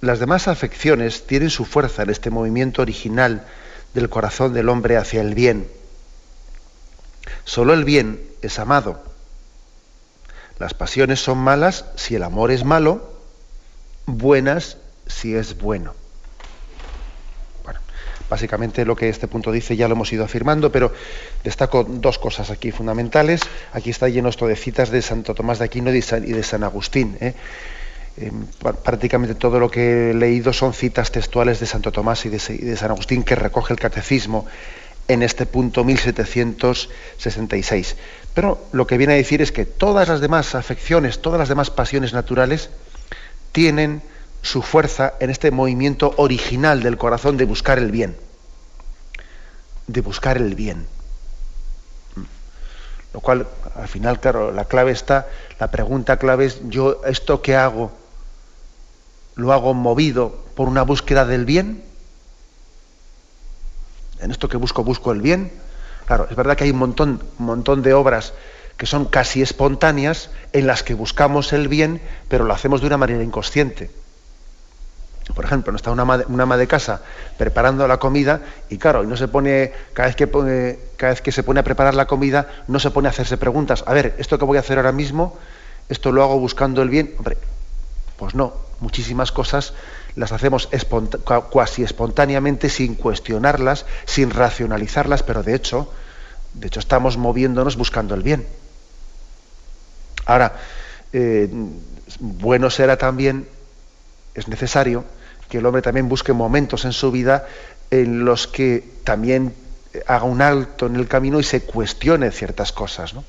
Las 0.00 0.18
demás 0.18 0.48
afecciones 0.48 1.28
tienen 1.28 1.50
su 1.50 1.64
fuerza 1.64 2.02
en 2.02 2.10
este 2.10 2.30
movimiento 2.30 2.82
original 2.82 3.46
del 3.94 4.08
corazón 4.08 4.52
del 4.52 4.68
hombre 4.68 4.96
hacia 4.96 5.20
el 5.20 5.36
bien. 5.36 5.68
Solo 7.44 7.72
el 7.72 7.84
bien 7.84 8.20
es 8.42 8.58
amado. 8.58 9.00
Las 10.58 10.74
pasiones 10.74 11.20
son 11.20 11.38
malas 11.38 11.84
si 11.96 12.16
el 12.16 12.22
amor 12.22 12.50
es 12.50 12.64
malo, 12.64 13.12
buenas 14.06 14.78
si 15.06 15.34
es 15.34 15.58
bueno. 15.58 15.94
Bueno, 17.64 17.80
básicamente 18.28 18.84
lo 18.84 18.96
que 18.96 19.08
este 19.08 19.28
punto 19.28 19.52
dice 19.52 19.76
ya 19.76 19.86
lo 19.88 19.94
hemos 19.94 20.12
ido 20.12 20.24
afirmando, 20.24 20.72
pero 20.72 20.92
destaco 21.44 21.84
dos 21.84 22.18
cosas 22.18 22.50
aquí 22.50 22.72
fundamentales. 22.72 23.42
Aquí 23.72 23.90
está 23.90 24.08
lleno 24.08 24.28
esto 24.28 24.46
de 24.46 24.56
citas 24.56 24.90
de 24.90 25.00
Santo 25.02 25.34
Tomás 25.34 25.58
de 25.60 25.66
Aquino 25.66 25.90
y 25.90 26.00
de 26.00 26.42
San 26.42 26.64
Agustín. 26.64 27.16
¿eh? 27.20 27.34
Em, 28.20 28.46
prácticamente 28.82 29.36
todo 29.36 29.60
lo 29.60 29.70
que 29.70 30.10
he 30.10 30.14
leído 30.14 30.52
son 30.52 30.72
citas 30.72 31.12
textuales 31.12 31.60
de 31.60 31.66
Santo 31.66 31.92
Tomás 31.92 32.26
y 32.26 32.30
de, 32.30 32.76
San 32.76 32.90
Agustín 32.90 33.22
que 33.22 33.36
recoge 33.36 33.72
el 33.72 33.78
catecismo 33.78 34.46
en 35.08 35.22
este 35.22 35.46
punto 35.46 35.84
1766. 35.84 37.96
Pero 38.34 38.60
lo 38.72 38.86
que 38.86 38.98
viene 38.98 39.14
a 39.14 39.16
decir 39.16 39.42
es 39.42 39.50
que 39.50 39.66
todas 39.66 40.08
las 40.08 40.20
demás 40.20 40.54
afecciones, 40.54 41.20
todas 41.20 41.38
las 41.38 41.48
demás 41.48 41.70
pasiones 41.70 42.12
naturales 42.12 42.70
tienen 43.52 44.02
su 44.42 44.62
fuerza 44.62 45.14
en 45.20 45.30
este 45.30 45.50
movimiento 45.50 46.14
original 46.16 46.82
del 46.82 46.96
corazón 46.96 47.36
de 47.36 47.44
buscar 47.44 47.78
el 47.78 47.90
bien. 47.90 48.16
De 49.86 50.00
buscar 50.00 50.36
el 50.36 50.54
bien. 50.54 50.86
Lo 53.14 53.20
cual, 53.20 53.46
al 53.74 53.88
final, 53.88 54.20
claro, 54.20 54.52
la 54.52 54.66
clave 54.66 54.92
está, 54.92 55.26
la 55.58 55.70
pregunta 55.70 56.18
clave 56.18 56.44
es, 56.44 56.60
yo 56.68 57.00
esto 57.06 57.40
que 57.40 57.56
hago, 57.56 57.90
lo 59.34 59.52
hago 59.52 59.72
movido 59.72 60.44
por 60.54 60.68
una 60.68 60.82
búsqueda 60.82 61.24
del 61.24 61.46
bien. 61.46 61.87
En 64.20 64.30
esto 64.30 64.48
que 64.48 64.56
busco, 64.56 64.84
busco 64.84 65.12
el 65.12 65.22
bien. 65.22 65.52
Claro, 66.06 66.26
es 66.30 66.36
verdad 66.36 66.56
que 66.56 66.64
hay 66.64 66.70
un 66.70 66.78
montón, 66.78 67.22
montón 67.38 67.82
de 67.82 67.94
obras 67.94 68.32
que 68.76 68.86
son 68.86 69.06
casi 69.06 69.42
espontáneas 69.42 70.30
en 70.52 70.66
las 70.66 70.82
que 70.82 70.94
buscamos 70.94 71.52
el 71.52 71.68
bien, 71.68 72.00
pero 72.28 72.44
lo 72.44 72.54
hacemos 72.54 72.80
de 72.80 72.86
una 72.86 72.96
manera 72.96 73.22
inconsciente. 73.22 73.90
Por 75.34 75.44
ejemplo, 75.44 75.72
no 75.72 75.76
está 75.76 75.90
una 75.90 76.02
ama, 76.02 76.56
de, 76.56 76.66
casa 76.66 77.02
preparando 77.36 77.86
la 77.86 77.98
comida 77.98 78.40
y 78.70 78.78
claro, 78.78 79.02
no 79.04 79.16
se 79.16 79.28
pone 79.28 79.72
cada 79.92 80.08
vez 80.08 80.16
que 80.16 80.78
cada 80.96 81.12
vez 81.12 81.20
que 81.20 81.32
se 81.32 81.42
pone 81.42 81.60
a 81.60 81.64
preparar 81.64 81.94
la 81.94 82.06
comida, 82.06 82.64
no 82.66 82.80
se 82.80 82.90
pone 82.90 83.08
a 83.08 83.10
hacerse 83.10 83.36
preguntas. 83.36 83.84
A 83.86 83.92
ver, 83.92 84.14
esto 84.18 84.38
que 84.38 84.44
voy 84.44 84.56
a 84.56 84.60
hacer 84.60 84.78
ahora 84.78 84.92
mismo, 84.92 85.36
esto 85.88 86.12
lo 86.12 86.22
hago 86.22 86.38
buscando 86.38 86.80
el 86.80 86.88
bien. 86.88 87.14
Hombre, 87.18 87.36
pues 88.16 88.34
no, 88.34 88.54
muchísimas 88.80 89.32
cosas 89.32 89.74
las 90.18 90.32
hacemos 90.32 90.68
cuasi 91.50 91.84
espontáneamente, 91.84 92.68
sin 92.68 92.96
cuestionarlas, 92.96 93.86
sin 94.04 94.30
racionalizarlas, 94.30 95.22
pero 95.22 95.42
de 95.42 95.54
hecho, 95.54 95.92
de 96.54 96.66
hecho 96.66 96.80
estamos 96.80 97.16
moviéndonos 97.16 97.76
buscando 97.76 98.14
el 98.14 98.22
bien. 98.22 98.46
Ahora, 100.26 100.56
eh, 101.12 101.48
bueno 102.18 102.68
será 102.68 102.96
también, 102.98 103.48
es 104.34 104.48
necesario, 104.48 105.04
que 105.48 105.58
el 105.58 105.66
hombre 105.66 105.82
también 105.82 106.08
busque 106.08 106.32
momentos 106.32 106.84
en 106.84 106.92
su 106.92 107.10
vida 107.10 107.46
en 107.90 108.24
los 108.24 108.48
que 108.48 108.84
también 109.04 109.54
haga 110.06 110.24
un 110.24 110.42
alto 110.42 110.86
en 110.86 110.96
el 110.96 111.06
camino 111.06 111.38
y 111.38 111.44
se 111.44 111.62
cuestione 111.62 112.30
ciertas 112.32 112.72
cosas, 112.72 113.14
¿no? 113.14 113.24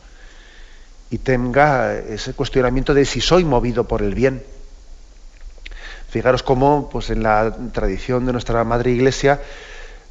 Y 1.12 1.20
tenga 1.20 1.96
ese 1.96 2.34
cuestionamiento 2.34 2.94
de 2.94 3.06
si 3.06 3.22
soy 3.22 3.46
movido 3.46 3.88
por 3.88 4.02
el 4.02 4.14
bien. 4.14 4.44
Fijaros 6.10 6.44
cómo, 6.44 6.90
pues 6.92 7.10
en 7.10 7.24
la 7.24 7.56
tradición 7.72 8.26
de 8.26 8.32
nuestra 8.32 8.64
madre 8.64 8.92
iglesia, 8.92 9.42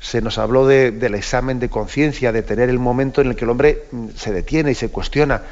se 0.01 0.20
nos 0.20 0.38
habló 0.38 0.66
del 0.66 1.14
examen 1.14 1.59
de 1.59 1.68
conciencia, 1.68 2.30
de 2.30 2.42
tener 2.42 2.68
el 2.70 2.78
momento 2.78 3.20
en 3.20 3.28
el 3.28 3.36
que 3.36 3.44
el 3.44 3.51
hombre 3.51 3.84
mm, 3.90 4.09
se 4.16 4.32
detiene 4.32 4.70
y 4.70 4.74
se 4.74 4.90
cuestiona. 4.90 5.42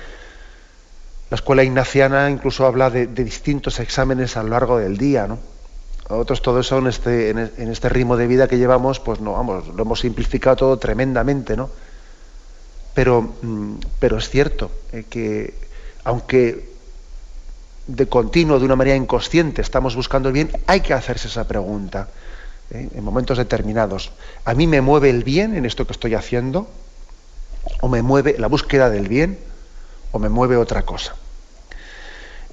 La 1.30 1.34
escuela 1.34 1.64
ignaciana 1.64 2.30
incluso 2.30 2.64
habla 2.64 2.90
de, 2.90 3.06
distintos 3.08 3.80
exámenes 3.80 4.36
a 4.36 4.44
lo 4.44 4.50
largo 4.50 4.78
del 4.78 4.96
día, 4.96 5.26
¿no? 5.26 5.38
Otros 6.08 6.40
todo 6.40 6.60
eso 6.60 6.78
en 6.78 6.86
este, 6.86 7.30
en 7.30 7.68
este 7.68 7.88
ritmo 7.88 8.16
de 8.16 8.28
vida 8.28 8.46
que 8.46 8.58
llevamos, 8.58 9.00
pues 9.00 9.20
no, 9.20 9.32
vamos, 9.32 9.66
lo 9.74 9.82
hemos 9.82 9.98
simplificado 9.98 10.54
todo 10.54 10.78
tremendamente, 10.78 11.56
¿no? 11.56 11.68
Pero, 12.94 13.34
mm, 13.42 13.74
pero 13.98 14.16
es 14.16 14.28
cierto 14.30 14.70
eh, 14.92 15.04
que 15.10 15.54
aunque 16.04 16.75
de 17.86 18.08
continuo, 18.08 18.58
de 18.58 18.64
una 18.64 18.76
manera 18.76 18.96
inconsciente, 18.96 19.62
estamos 19.62 19.94
buscando 19.94 20.28
el 20.28 20.32
bien, 20.32 20.50
hay 20.66 20.80
que 20.80 20.92
hacerse 20.92 21.28
esa 21.28 21.46
pregunta 21.46 22.08
¿eh? 22.70 22.88
en 22.94 23.04
momentos 23.04 23.38
determinados. 23.38 24.12
¿A 24.44 24.54
mí 24.54 24.66
me 24.66 24.80
mueve 24.80 25.10
el 25.10 25.24
bien 25.24 25.54
en 25.56 25.64
esto 25.64 25.86
que 25.86 25.92
estoy 25.92 26.14
haciendo? 26.14 26.68
¿O 27.80 27.88
me 27.88 28.02
mueve 28.02 28.36
la 28.38 28.48
búsqueda 28.48 28.90
del 28.90 29.08
bien? 29.08 29.38
¿O 30.12 30.18
me 30.18 30.28
mueve 30.28 30.56
otra 30.56 30.82
cosa? 30.82 31.14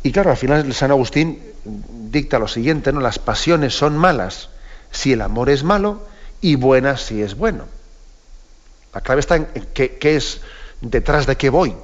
Y 0.04 0.12
claro, 0.12 0.32
al 0.32 0.38
final 0.38 0.74
San 0.74 0.92
Agustín 0.92 1.40
dicta 1.64 2.40
lo 2.40 2.48
siguiente, 2.48 2.92
¿no? 2.92 3.00
Las 3.00 3.20
pasiones 3.20 3.74
son 3.74 3.98
malas 3.98 4.50
si 4.92 5.14
el 5.14 5.22
amor 5.22 5.50
es 5.50 5.64
malo 5.64 6.02
y 6.42 6.56
buenas 6.56 7.02
si 7.02 7.22
es 7.22 7.36
bueno. 7.36 7.66
La 8.94 9.02
clave 9.02 9.22
está 9.22 9.38
en 9.38 9.48
qué, 9.74 9.98
es 10.02 10.42
detrás 10.82 11.26
de 11.26 11.38
qué 11.38 11.50
voy. 11.50 11.76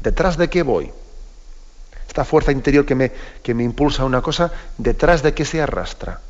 Detrás 0.00 0.38
de 0.38 0.48
qué 0.48 0.62
voy. 0.62 0.90
Esta 2.12 2.26
fuerza 2.26 2.52
interior 2.52 2.84
que 2.84 2.94
me, 2.94 3.10
que 3.42 3.54
me 3.54 3.64
impulsa 3.64 4.02
a 4.02 4.04
una 4.04 4.20
cosa, 4.20 4.52
detrás 4.76 5.22
de 5.22 5.32
qué 5.32 5.46
se 5.46 5.62
arrastra. 5.62 6.20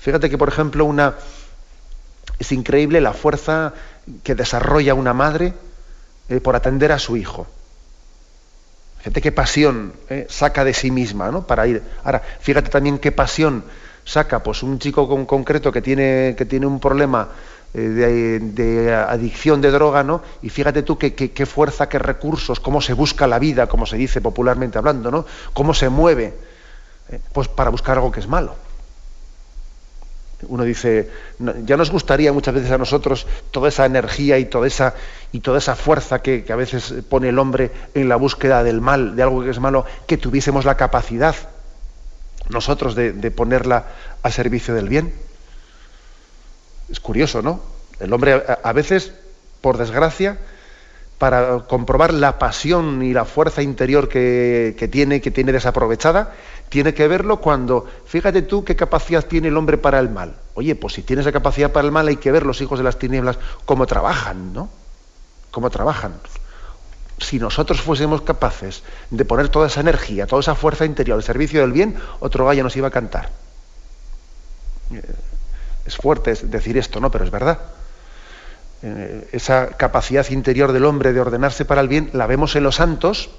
Fíjate 0.00 0.28
que, 0.28 0.36
por 0.36 0.48
ejemplo, 0.48 0.84
una, 0.84 1.14
es 2.40 2.50
increíble 2.50 3.00
la 3.00 3.12
fuerza 3.12 3.74
que 4.24 4.34
desarrolla 4.34 4.94
una 4.94 5.14
madre 5.14 5.54
eh, 6.28 6.40
por 6.40 6.56
atender 6.56 6.90
a 6.90 6.98
su 6.98 7.16
hijo. 7.16 7.46
Fíjate 8.98 9.22
qué 9.22 9.30
pasión 9.30 9.92
eh, 10.10 10.26
saca 10.28 10.64
de 10.64 10.74
sí 10.74 10.90
misma, 10.90 11.30
¿no? 11.30 11.46
Para 11.46 11.68
ir. 11.68 11.84
Ahora, 12.02 12.20
fíjate 12.40 12.70
también 12.70 12.98
qué 12.98 13.12
pasión 13.12 13.62
saca, 14.04 14.42
pues 14.42 14.64
un 14.64 14.80
chico 14.80 15.08
con, 15.08 15.26
concreto 15.26 15.70
que 15.70 15.80
tiene, 15.80 16.34
que 16.36 16.44
tiene 16.44 16.66
un 16.66 16.80
problema 16.80 17.28
eh, 17.74 18.38
de, 18.40 18.94
adicción 18.94 19.60
de 19.60 19.70
droga, 19.70 20.02
¿no? 20.02 20.22
Y 20.42 20.48
fíjate 20.48 20.82
tú 20.82 20.96
qué, 20.96 21.46
fuerza, 21.46 21.88
qué 21.88 21.98
recursos, 21.98 22.60
cómo 22.60 22.80
se 22.80 22.94
busca 22.94 23.26
la 23.26 23.38
vida, 23.38 23.66
como 23.66 23.86
se 23.86 23.96
dice 23.96 24.20
popularmente 24.20 24.78
hablando, 24.78 25.10
¿no? 25.10 25.26
Cómo 25.52 25.74
se 25.74 25.88
mueve, 25.88 26.34
eh, 27.10 27.20
pues 27.32 27.48
para 27.48 27.70
buscar 27.70 27.96
algo 27.96 28.10
que 28.10 28.20
es 28.20 28.28
malo 28.28 28.54
uno 30.48 30.64
dice, 30.64 31.10
ya 31.38 31.76
nos 31.76 31.90
gustaría 31.90 32.32
muchas 32.32 32.54
veces 32.54 32.70
a 32.70 32.78
nosotros 32.78 33.26
toda 33.50 33.68
esa 33.68 33.86
energía 33.86 34.38
y 34.38 34.46
toda 34.46 34.66
esa, 34.66 34.94
y 35.32 35.40
toda 35.40 35.58
esa 35.58 35.74
fuerza 35.74 36.20
que, 36.20 36.44
a 36.50 36.56
veces 36.56 36.94
pone 37.08 37.28
el 37.28 37.38
hombre 37.38 37.70
en 37.94 38.08
la 38.08 38.16
búsqueda 38.16 38.62
del 38.62 38.80
mal, 38.80 39.16
de 39.16 39.22
algo 39.22 39.42
que 39.42 39.50
es 39.50 39.60
malo, 39.60 39.84
que 40.06 40.16
tuviésemos 40.16 40.64
la 40.64 40.76
capacidad 40.76 41.34
nosotros 42.48 42.94
de, 42.94 43.12
ponerla 43.30 43.86
a 44.22 44.30
servicio 44.30 44.74
del 44.74 44.88
bien. 44.88 45.14
Es 46.90 47.00
curioso, 47.00 47.42
¿no? 47.42 47.60
El 48.00 48.12
hombre 48.12 48.42
a, 48.62 48.72
veces, 48.72 49.12
por 49.60 49.78
desgracia, 49.78 50.38
para 51.18 51.60
comprobar 51.60 52.12
la 52.12 52.38
pasión 52.38 53.02
y 53.02 53.12
la 53.12 53.24
fuerza 53.24 53.62
interior 53.62 54.08
que, 54.08 54.88
tiene, 54.90 55.20
que 55.20 55.30
tiene 55.30 55.52
desaprovechada, 55.52 56.34
tiene 56.68 56.92
que 56.92 57.06
verlo 57.08 57.40
cuando, 57.40 57.88
fíjate 58.06 58.42
tú 58.42 58.64
qué 58.64 58.76
capacidad 58.76 59.24
tiene 59.24 59.48
el 59.48 59.56
hombre 59.56 59.78
para 59.78 60.00
el 60.00 60.10
mal. 60.10 60.36
Oye, 60.54 60.74
pues 60.74 60.94
si 60.94 61.02
tiene 61.02 61.22
esa 61.22 61.32
capacidad 61.32 61.72
para 61.72 61.86
el 61.86 61.92
mal 61.92 62.08
hay 62.08 62.16
que 62.16 62.32
ver 62.32 62.44
los 62.44 62.60
hijos 62.60 62.78
de 62.78 62.84
las 62.84 62.98
tinieblas 62.98 63.38
cómo 63.64 63.86
trabajan, 63.86 64.52
¿no? 64.52 64.68
Cómo 65.50 65.70
trabajan. 65.70 66.14
Si 67.18 67.38
nosotros 67.38 67.80
fuésemos 67.80 68.22
capaces 68.22 68.82
de 69.10 69.24
poner 69.24 69.48
toda 69.48 69.68
esa 69.68 69.80
energía, 69.80 70.26
toda 70.26 70.40
esa 70.40 70.56
fuerza 70.56 70.84
interior 70.84 71.16
al 71.16 71.22
servicio 71.22 71.60
del 71.60 71.72
bien, 71.72 71.96
otro 72.18 72.44
gallo 72.44 72.64
nos 72.64 72.76
iba 72.76 72.88
a 72.88 72.90
cantar. 72.90 73.30
Es 75.84 75.96
fuerte 75.96 76.34
decir 76.34 76.78
esto, 76.78 77.00
¿no? 77.00 77.10
Pero 77.10 77.24
es 77.24 77.30
verdad. 77.30 77.58
Eh, 78.82 79.28
esa 79.32 79.68
capacidad 79.68 80.28
interior 80.30 80.72
del 80.72 80.84
hombre 80.84 81.12
de 81.12 81.20
ordenarse 81.20 81.64
para 81.64 81.80
el 81.80 81.88
bien 81.88 82.10
la 82.12 82.26
vemos 82.26 82.54
en 82.56 82.64
los 82.64 82.76
santos, 82.76 83.30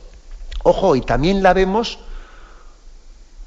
ojo, 0.64 0.96
y 0.96 1.02
también 1.02 1.44
la 1.44 1.54
vemos 1.54 2.00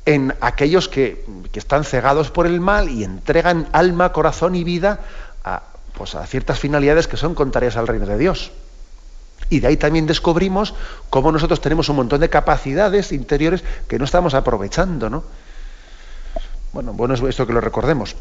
en 0.05 0.35
aquellos 0.41 0.89
que, 0.89 1.27
están 1.53 1.83
cegados 1.83 2.31
por 2.31 2.47
el 2.47 2.61
mal 2.61 2.89
y 2.89 3.03
entregan 3.03 3.69
alma, 3.73 4.13
corazón 4.13 4.55
y 4.55 4.63
vida 4.63 5.01
a, 5.45 5.65
pues 5.93 6.15
a 6.15 6.25
ciertas 6.25 6.61
finalidades 6.61 7.09
que 7.09 7.17
son 7.17 7.35
contrarias 7.35 7.77
al 7.77 7.89
reino 7.89 8.07
de 8.07 8.17
Dios. 8.17 8.53
Y 9.51 9.61
de 9.61 9.67
ahí 9.67 9.77
también 9.77 10.07
descubrimos 10.07 10.75
cómo 11.11 11.33
nosotros 11.33 11.61
tenemos 11.61 11.89
un 11.89 11.97
montón 11.97 12.21
de 12.21 12.31
capacidades 12.31 13.11
interiores 13.11 13.65
que 13.89 13.99
no 13.99 14.05
estamos 14.05 14.35
aprovechando, 14.35 15.11
¿no? 15.11 15.25
Bueno, 16.73 16.93
bueno 16.93 17.15
es 17.15 17.23
esto 17.23 17.47
que 17.47 17.53
lo 17.53 17.61
recordemos. 17.61 18.15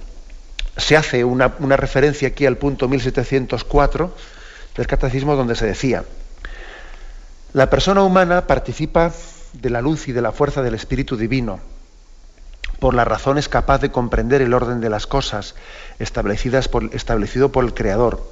Se 0.78 0.96
hace 0.96 1.24
una, 1.24 1.48
referencia 1.76 2.28
aquí 2.28 2.46
al 2.46 2.58
punto 2.58 2.88
1704 2.88 4.14
del 4.76 4.88
Catecismo 4.88 5.36
donde 5.36 5.56
se 5.56 5.66
decía, 5.66 6.04
la 7.54 7.70
persona 7.70 8.04
humana 8.04 8.46
participa 8.46 9.12
de 9.54 9.70
la 9.70 9.82
luz 9.82 10.08
y 10.08 10.12
de 10.12 10.22
la 10.22 10.32
fuerza 10.32 10.62
del 10.62 10.76
Espíritu 10.76 11.18
Divino. 11.18 11.60
Por 12.80 12.94
la 12.94 13.06
razón 13.06 13.40
es 13.40 13.50
capaz 13.50 13.80
de 13.80 13.92
comprender 13.92 14.44
el 14.44 14.54
orden 14.54 14.80
de 14.82 14.90
las 14.90 15.08
cosas 15.08 15.56
establecidas 15.98 16.68
por, 16.68 16.94
establecido 16.94 17.52
por 17.52 17.66
el 17.66 17.74
Creador. 17.74 18.32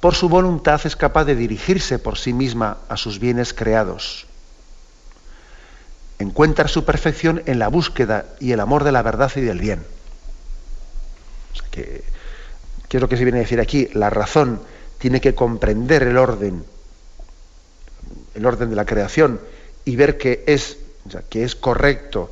Por 0.00 0.14
su 0.16 0.28
voluntad 0.28 0.80
es 0.84 0.96
capaz 0.96 1.24
de 1.24 1.36
dirigirse 1.36 2.00
por 2.00 2.18
sí 2.18 2.32
misma 2.32 2.78
a 2.88 2.96
sus 2.96 3.20
bienes 3.20 3.54
creados. 3.54 4.26
Encuentra 6.18 6.66
su 6.66 6.84
perfección 6.84 7.42
en 7.46 7.58
la 7.60 7.68
búsqueda 7.68 8.24
y 8.40 8.52
el 8.52 8.60
amor 8.60 8.82
de 8.82 8.92
la 8.92 9.02
verdad 9.02 9.30
y 9.36 9.40
del 9.42 9.60
bien. 9.60 9.84
¿Qué 11.70 12.02
es 12.90 13.00
lo 13.00 13.08
que 13.08 13.16
se 13.16 13.24
viene 13.24 13.38
a 13.38 13.42
decir 13.42 13.60
aquí? 13.60 13.88
La 13.94 14.10
razón 14.10 14.60
tiene 14.98 15.20
que 15.20 15.34
comprender 15.34 16.02
el 16.02 16.16
orden, 16.16 16.64
el 18.34 18.46
orden 18.46 18.70
de 18.70 18.76
la 18.76 18.84
creación 18.84 19.40
y 19.84 19.96
ver 19.96 20.18
que 20.18 20.44
es, 20.46 20.78
que 21.28 21.44
es 21.44 21.54
correcto 21.54 22.30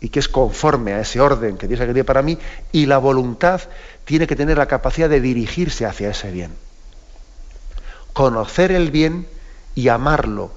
y 0.00 0.08
que 0.08 0.20
es 0.20 0.28
conforme 0.28 0.94
a 0.94 1.00
ese 1.00 1.20
orden 1.20 1.58
que 1.58 1.68
Dios 1.68 1.80
ha 1.80 1.86
querido 1.86 2.06
para 2.06 2.22
mí, 2.22 2.38
y 2.72 2.86
la 2.86 2.98
voluntad 2.98 3.60
tiene 4.04 4.26
que 4.26 4.34
tener 4.34 4.56
la 4.56 4.66
capacidad 4.66 5.10
de 5.10 5.20
dirigirse 5.20 5.84
hacia 5.84 6.10
ese 6.10 6.30
bien. 6.30 6.52
Conocer 8.14 8.72
el 8.72 8.90
bien 8.90 9.26
y 9.74 9.88
amarlo, 9.88 10.52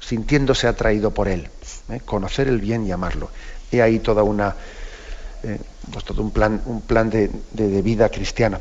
sintiéndose 0.00 0.66
atraído 0.66 1.12
por 1.12 1.28
él. 1.28 1.48
¿eh? 1.88 2.00
Conocer 2.04 2.46
el 2.46 2.60
bien 2.60 2.86
y 2.86 2.92
amarlo. 2.92 3.30
He 3.70 3.80
ahí 3.80 4.00
toda 4.00 4.22
una, 4.22 4.54
eh, 5.42 5.58
pues 5.90 6.04
todo 6.04 6.22
un 6.22 6.30
plan, 6.30 6.62
un 6.66 6.82
plan 6.82 7.10
de 7.10 7.82
vida 7.82 8.08
cristiana. 8.08 8.60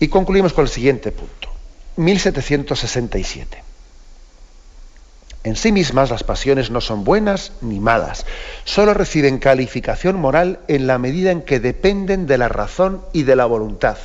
Y 0.00 0.08
concluimos 0.08 0.52
con 0.52 0.64
el 0.64 0.70
siguiente 0.70 1.12
punto. 1.12 1.48
1767. 1.96 3.68
En 5.44 5.56
sí 5.56 5.72
mismas 5.72 6.10
las 6.10 6.24
pasiones 6.24 6.70
no 6.70 6.80
son 6.80 7.04
buenas 7.04 7.52
ni 7.60 7.80
malas, 7.80 8.26
solo 8.64 8.92
reciben 8.92 9.38
calificación 9.38 10.16
moral 10.16 10.60
en 10.68 10.86
la 10.86 10.98
medida 10.98 11.30
en 11.30 11.42
que 11.42 11.60
dependen 11.60 12.26
de 12.26 12.38
la 12.38 12.48
razón 12.48 13.02
y 13.12 13.22
de 13.22 13.36
la 13.36 13.46
voluntad. 13.46 13.96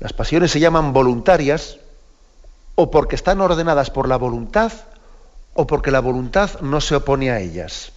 Las 0.00 0.12
pasiones 0.12 0.52
se 0.52 0.60
llaman 0.60 0.92
voluntarias 0.92 1.78
o 2.76 2.90
porque 2.90 3.16
están 3.16 3.40
ordenadas 3.40 3.90
por 3.90 4.08
la 4.08 4.16
voluntad 4.16 4.72
o 5.54 5.66
porque 5.66 5.90
la 5.90 6.00
voluntad 6.00 6.60
no 6.60 6.80
se 6.80 6.94
opone 6.94 7.30
a 7.32 7.40
ellas. 7.40 7.92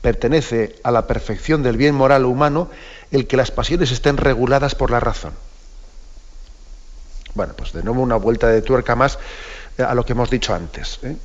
Pertenece 0.00 0.76
a 0.82 0.90
la 0.90 1.06
perfección 1.06 1.62
del 1.62 1.76
bien 1.76 1.94
moral 1.94 2.24
humano 2.24 2.68
el 3.10 3.26
que 3.26 3.36
las 3.36 3.50
pasiones 3.50 3.90
estén 3.90 4.16
reguladas 4.16 4.74
por 4.74 4.90
la 4.90 5.00
razón. 5.00 5.32
Bueno, 7.34 7.54
pues 7.56 7.72
de 7.72 7.82
nuevo 7.82 8.02
una 8.02 8.16
vuelta 8.16 8.48
de 8.48 8.62
tuerca 8.62 8.96
más 8.96 9.18
eh, 9.76 9.82
a 9.82 9.94
lo 9.94 10.04
que 10.04 10.12
hemos 10.12 10.30
dicho 10.30 10.54
antes. 10.54 11.00
¿eh? 11.02 11.16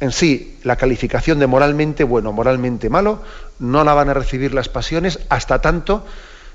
En 0.00 0.12
sí, 0.12 0.58
la 0.64 0.76
calificación 0.76 1.38
de 1.38 1.46
moralmente 1.46 2.04
bueno, 2.04 2.32
moralmente 2.32 2.90
malo, 2.90 3.22
no 3.58 3.84
la 3.84 3.94
van 3.94 4.08
a 4.08 4.14
recibir 4.14 4.52
las 4.52 4.68
pasiones 4.68 5.20
hasta 5.28 5.60
tanto 5.60 6.04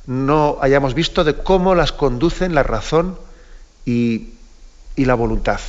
no 0.09 0.57
hayamos 0.61 0.95
visto 0.95 1.23
de 1.23 1.35
cómo 1.35 1.75
las 1.75 1.91
conducen 1.91 2.55
la 2.55 2.63
razón 2.63 3.19
y, 3.85 4.29
y 4.95 5.05
la 5.05 5.13
voluntad. 5.13 5.59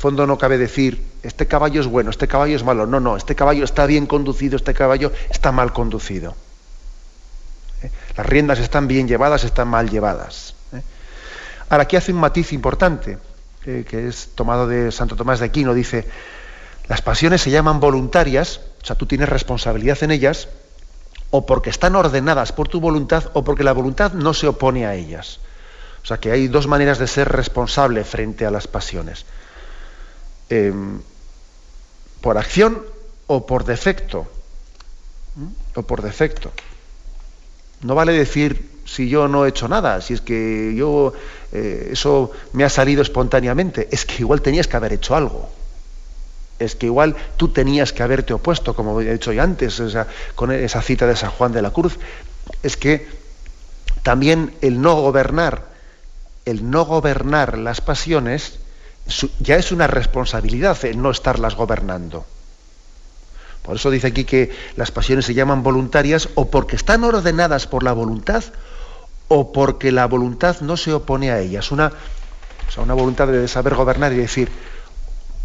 Fondo 0.00 0.26
no 0.26 0.38
cabe 0.38 0.56
decir, 0.56 1.04
este 1.22 1.46
caballo 1.46 1.78
es 1.78 1.86
bueno, 1.86 2.08
este 2.08 2.26
caballo 2.26 2.56
es 2.56 2.64
malo. 2.64 2.86
No, 2.86 3.00
no, 3.00 3.18
este 3.18 3.34
caballo 3.34 3.64
está 3.64 3.84
bien 3.84 4.06
conducido, 4.06 4.56
este 4.56 4.72
caballo 4.72 5.12
está 5.28 5.52
mal 5.52 5.74
conducido. 5.74 6.34
¿eh? 7.82 7.90
Las 8.16 8.24
riendas 8.24 8.60
están 8.60 8.88
bien 8.88 9.06
llevadas, 9.06 9.44
están 9.44 9.68
mal 9.68 9.90
llevadas. 9.90 10.54
¿eh? 10.72 10.80
Ahora, 11.68 11.82
aquí 11.82 11.96
hace 11.96 12.12
un 12.12 12.18
matiz 12.18 12.54
importante, 12.54 13.18
eh, 13.66 13.84
que 13.86 14.08
es 14.08 14.30
tomado 14.34 14.66
de 14.66 14.90
Santo 14.90 15.16
Tomás 15.16 15.38
de 15.38 15.44
Aquino, 15.44 15.74
dice, 15.74 16.08
las 16.88 17.02
pasiones 17.02 17.42
se 17.42 17.50
llaman 17.50 17.78
voluntarias, 17.78 18.62
o 18.82 18.86
sea, 18.86 18.96
tú 18.96 19.04
tienes 19.04 19.28
responsabilidad 19.28 20.02
en 20.02 20.12
ellas, 20.12 20.48
o 21.28 21.44
porque 21.44 21.68
están 21.68 21.94
ordenadas 21.94 22.52
por 22.52 22.68
tu 22.68 22.80
voluntad, 22.80 23.24
o 23.34 23.44
porque 23.44 23.64
la 23.64 23.72
voluntad 23.72 24.14
no 24.14 24.32
se 24.32 24.48
opone 24.48 24.86
a 24.86 24.94
ellas. 24.94 25.40
O 26.02 26.06
sea, 26.06 26.16
que 26.16 26.32
hay 26.32 26.48
dos 26.48 26.66
maneras 26.66 26.98
de 26.98 27.06
ser 27.06 27.28
responsable 27.28 28.02
frente 28.04 28.46
a 28.46 28.50
las 28.50 28.66
pasiones. 28.66 29.26
Em, 30.50 31.00
por 32.20 32.36
acción 32.36 32.82
o 33.26 33.46
por 33.46 33.64
defecto. 33.64 34.26
O 35.74 35.82
por 35.82 36.02
defecto. 36.02 36.52
No 37.82 37.94
vale 37.94 38.12
decir 38.12 38.82
si 38.84 39.08
yo 39.08 39.28
no 39.28 39.46
he 39.46 39.48
hecho 39.48 39.68
nada, 39.68 40.00
si 40.00 40.14
es 40.14 40.20
que 40.20 40.74
yo 40.76 41.12
eh, 41.52 41.90
eso 41.92 42.32
me 42.52 42.64
ha 42.64 42.68
salido 42.68 43.02
espontáneamente. 43.02 43.88
Es 43.90 44.04
que 44.04 44.20
igual 44.20 44.42
tenías 44.42 44.66
que 44.66 44.76
haber 44.76 44.92
hecho 44.92 45.14
algo. 45.14 45.48
Es 46.58 46.74
que 46.74 46.86
igual 46.86 47.16
tú 47.36 47.48
tenías 47.48 47.92
que 47.92 48.02
haberte 48.02 48.34
opuesto, 48.34 48.74
como 48.74 49.00
he 49.00 49.12
dicho 49.12 49.32
ya 49.32 49.44
antes, 49.44 49.80
con 50.34 50.52
esa 50.52 50.82
cita 50.82 51.06
de 51.06 51.16
San 51.16 51.30
Juan 51.30 51.52
de 51.52 51.62
la 51.62 51.70
Cruz. 51.70 51.98
Es 52.62 52.76
que 52.76 53.08
también 54.02 54.54
el 54.60 54.82
no 54.82 55.00
gobernar, 55.00 55.64
el 56.44 56.68
no 56.70 56.84
gobernar 56.84 57.56
las 57.56 57.80
pasiones, 57.80 58.59
ya 59.40 59.56
es 59.56 59.72
una 59.72 59.86
responsabilidad 59.86 60.84
el 60.84 61.00
no 61.00 61.10
estarlas 61.10 61.54
gobernando. 61.54 62.24
Por 63.62 63.76
eso 63.76 63.90
dice 63.90 64.08
aquí 64.08 64.24
que 64.24 64.50
las 64.76 64.90
pasiones 64.90 65.26
se 65.26 65.34
llaman 65.34 65.62
voluntarias 65.62 66.28
o 66.34 66.50
porque 66.50 66.76
están 66.76 67.04
ordenadas 67.04 67.66
por 67.66 67.82
la 67.82 67.92
voluntad 67.92 68.44
o 69.28 69.52
porque 69.52 69.92
la 69.92 70.06
voluntad 70.06 70.60
no 70.60 70.76
se 70.76 70.92
opone 70.92 71.30
a 71.30 71.40
ellas. 71.40 71.70
Una, 71.70 71.92
una 72.78 72.94
voluntad 72.94 73.28
de 73.28 73.46
saber 73.48 73.74
gobernar 73.74 74.12
y 74.12 74.16
decir, 74.16 74.50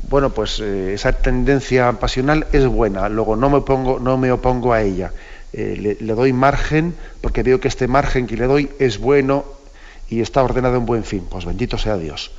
bueno, 0.09 0.29
pues 0.29 0.59
eh, 0.59 0.93
esa 0.93 1.13
tendencia 1.13 1.91
pasional 1.93 2.47
es 2.51 2.65
buena, 2.65 3.09
luego 3.09 3.35
no 3.35 3.49
me, 3.49 3.61
pongo, 3.61 3.99
no 3.99 4.17
me 4.17 4.31
opongo 4.31 4.73
a 4.73 4.81
ella. 4.81 5.11
Eh, 5.53 5.97
le, 5.99 6.13
doy 6.13 6.33
margen 6.33 6.95
porque 7.21 7.43
veo 7.43 7.59
que 7.59 7.67
este 7.67 7.87
margen 7.87 8.27
que 8.27 8.37
le 8.37 8.45
doy 8.45 8.69
es 8.79 8.97
bueno 8.97 9.45
y 10.09 10.21
está 10.21 10.43
ordenado 10.43 10.77
en 10.77 10.85
buen 10.85 11.03
fin. 11.03 11.25
Pues 11.29 11.45
bendito 11.45 11.77
sea 11.77 11.97
Dios 11.97 12.31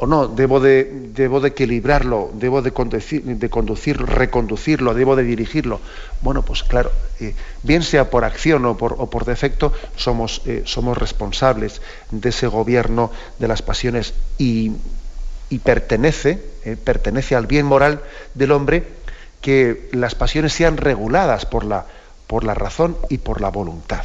o 0.00 0.06
no, 0.06 0.28
debo 0.28 0.60
de, 0.60 1.10
debo 1.12 1.40
de 1.40 1.48
equilibrarlo, 1.48 2.30
debo 2.34 2.62
de, 2.62 2.70
conducir, 2.70 4.00
reconducirlo, 4.06 4.94
debo 4.94 5.16
de 5.16 5.24
dirigirlo. 5.24 5.80
Bueno, 6.22 6.42
pues 6.42 6.62
claro, 6.62 6.92
eh, 7.18 7.34
bien 7.64 7.82
sea 7.82 8.08
por 8.08 8.24
acción 8.24 8.64
o 8.64 8.76
por, 8.76 8.94
o 8.98 9.10
por 9.10 9.24
defecto, 9.24 9.72
somos, 9.96 10.42
eh, 10.46 10.62
somos, 10.66 10.96
responsables 10.96 11.82
de 12.12 12.28
ese 12.28 12.46
gobierno 12.46 13.10
de 13.40 13.48
las 13.48 13.60
pasiones 13.62 14.14
y, 14.38 14.70
pertenece, 15.64 16.44
eh, 16.64 16.76
pertenece 16.76 17.34
al 17.34 17.48
bien 17.48 17.66
moral 17.66 18.00
del 18.34 18.52
hombre 18.52 18.86
que 19.40 19.88
las 19.92 20.14
pasiones 20.14 20.52
sean 20.52 20.76
reguladas 20.76 21.44
por 21.44 21.64
la, 21.64 21.86
por 22.28 22.44
la 22.44 22.54
razón 22.54 22.96
y 23.08 23.18
por 23.18 23.40
la 23.40 23.48
voluntad. 23.48 24.04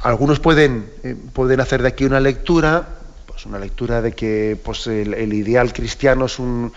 Algunos 0.00 0.38
pueden, 0.38 0.88
pueden 1.32 1.58
hacer 1.58 1.82
de 1.82 1.88
aquí 1.88 2.04
una 2.04 2.20
lectura 2.20 2.86
pues 3.36 3.44
una 3.44 3.58
lectura 3.58 4.00
de 4.00 4.12
que 4.12 4.58
pues, 4.64 4.86
el, 4.86 5.30
ideal 5.34 5.74
cristiano 5.74 6.24
es 6.24 6.38
un, 6.38 6.72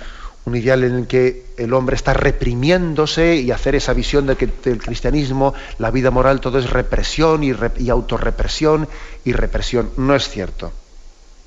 ideal 0.47 0.83
en 0.83 0.93
el 0.93 1.07
que 1.07 1.45
el 1.57 1.73
hombre 1.73 1.95
está 1.95 2.11
reprimiéndose 2.13 3.37
y 3.37 3.51
hacer 3.51 3.75
esa 3.75 3.93
visión 3.93 4.27
de 4.27 4.35
que 4.35 4.49
el 4.65 4.83
cristianismo, 4.83 5.53
la 5.77 5.89
vida 5.89 6.11
moral, 6.11 6.41
todo 6.41 6.59
es 6.59 6.69
represión 6.69 7.45
y, 7.45 7.53
y 7.77 7.89
autorrepresión 7.89 8.89
y 9.23 9.31
represión. 9.31 9.91
No 9.95 10.13
es 10.17 10.27
cierto. 10.27 10.73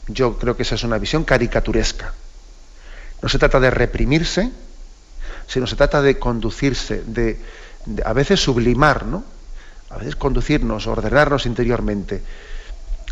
Yo 0.08 0.38
creo 0.38 0.56
que 0.56 0.62
esa 0.62 0.76
es 0.76 0.82
una 0.82 0.96
visión 0.96 1.24
caricaturesca. 1.24 2.14
No 3.20 3.28
se 3.28 3.38
trata 3.38 3.60
de 3.60 3.70
reprimirse, 3.70 4.50
sino 5.46 5.66
se 5.66 5.76
trata 5.76 6.00
de 6.00 6.18
conducirse, 6.18 7.02
de, 7.04 7.38
de 7.84 8.02
a 8.02 8.14
veces 8.14 8.40
sublimar, 8.40 9.04
¿no? 9.04 9.24
A 9.90 9.98
veces 9.98 10.16
conducirnos, 10.16 10.86
ordenarnos 10.86 11.44
interiormente 11.44 12.22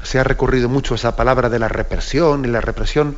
se 0.02 0.18
ha 0.18 0.24
recurrido 0.24 0.68
mucho 0.68 0.94
a 0.94 0.96
esa 0.96 1.16
palabra 1.16 1.48
de 1.48 1.58
la 1.58 1.68
represión 1.68 2.44
y 2.44 2.48
la 2.48 2.60
represión, 2.60 3.16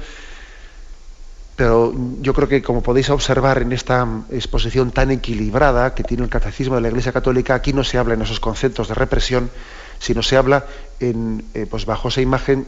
pero 1.57 1.95
yo 2.21 2.35
creo 2.35 2.49
que 2.49 2.63
como 2.63 2.83
podéis 2.83 3.11
observar 3.11 3.63
en 3.63 3.73
esta 3.73 4.07
exposición 4.31 4.91
tan 4.91 5.11
equilibrada 5.11 5.95
que 5.95 6.03
tiene 6.03 6.25
el 6.25 6.31
catecismo 6.31 6.77
de 6.77 6.81
la 6.81 6.89
Iglesia 6.89 7.13
Católica, 7.13 7.55
aquí 7.55 7.73
no 7.73 7.85
se 7.85 7.99
habla 7.99 8.15
en 8.15 8.23
esos 8.23 8.41
conceptos 8.41 8.89
de 8.89 8.95
represión, 8.95 9.51
sino 9.99 10.23
se 10.23 10.37
habla 10.37 10.67
en, 10.99 11.45
eh, 11.55 11.67
pues 11.71 11.87
bajo 11.87 12.09
esa 12.09 12.21
imagen 12.21 12.67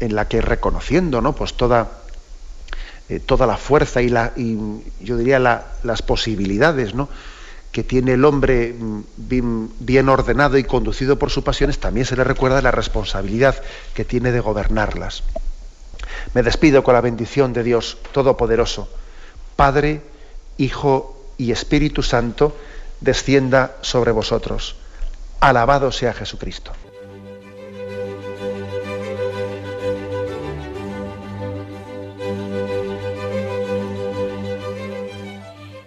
en 0.00 0.14
la 0.14 0.28
que 0.28 0.40
reconociendo 0.40 1.20
¿no? 1.20 1.34
pues 1.34 1.54
toda, 1.54 1.88
eh, 3.08 3.20
toda 3.20 3.46
la 3.46 3.56
fuerza 3.56 4.02
y, 4.02 4.08
la, 4.08 4.32
y 4.36 4.58
yo 5.00 5.16
diría 5.16 5.38
las 5.38 6.02
posibilidades 6.02 6.94
¿no? 6.94 7.08
Que 7.74 7.82
tiene 7.82 8.12
el 8.12 8.24
hombre 8.24 8.72
mm, 8.72 9.02
bien, 9.80 10.08
ordenado 10.08 10.56
y 10.58 10.62
conducido 10.62 11.18
por 11.18 11.30
sus 11.30 11.42
pasiones, 11.42 11.80
también 11.80 12.06
se 12.06 12.14
le 12.14 12.22
recuerda 12.22 12.62
la 12.62 12.70
responsabilidad 12.70 13.60
que 13.94 14.04
tiene 14.04 14.30
de 14.30 14.38
gobernarlas. 14.38 15.24
Me 16.34 16.44
despido 16.44 16.84
con 16.84 16.94
la 16.94 17.00
bendición 17.00 17.52
de 17.52 17.64
Dios 17.64 17.98
Todopoderoso, 18.12 18.88
Padre, 19.56 20.02
Hijo 20.56 21.20
y 21.36 21.50
Espíritu 21.50 22.04
Santo, 22.04 22.56
descienda 23.00 23.74
sobre 23.80 24.12
vosotros. 24.12 24.76
Alabado 25.40 25.90
sea 25.90 26.14
Jesucristo. 26.14 26.70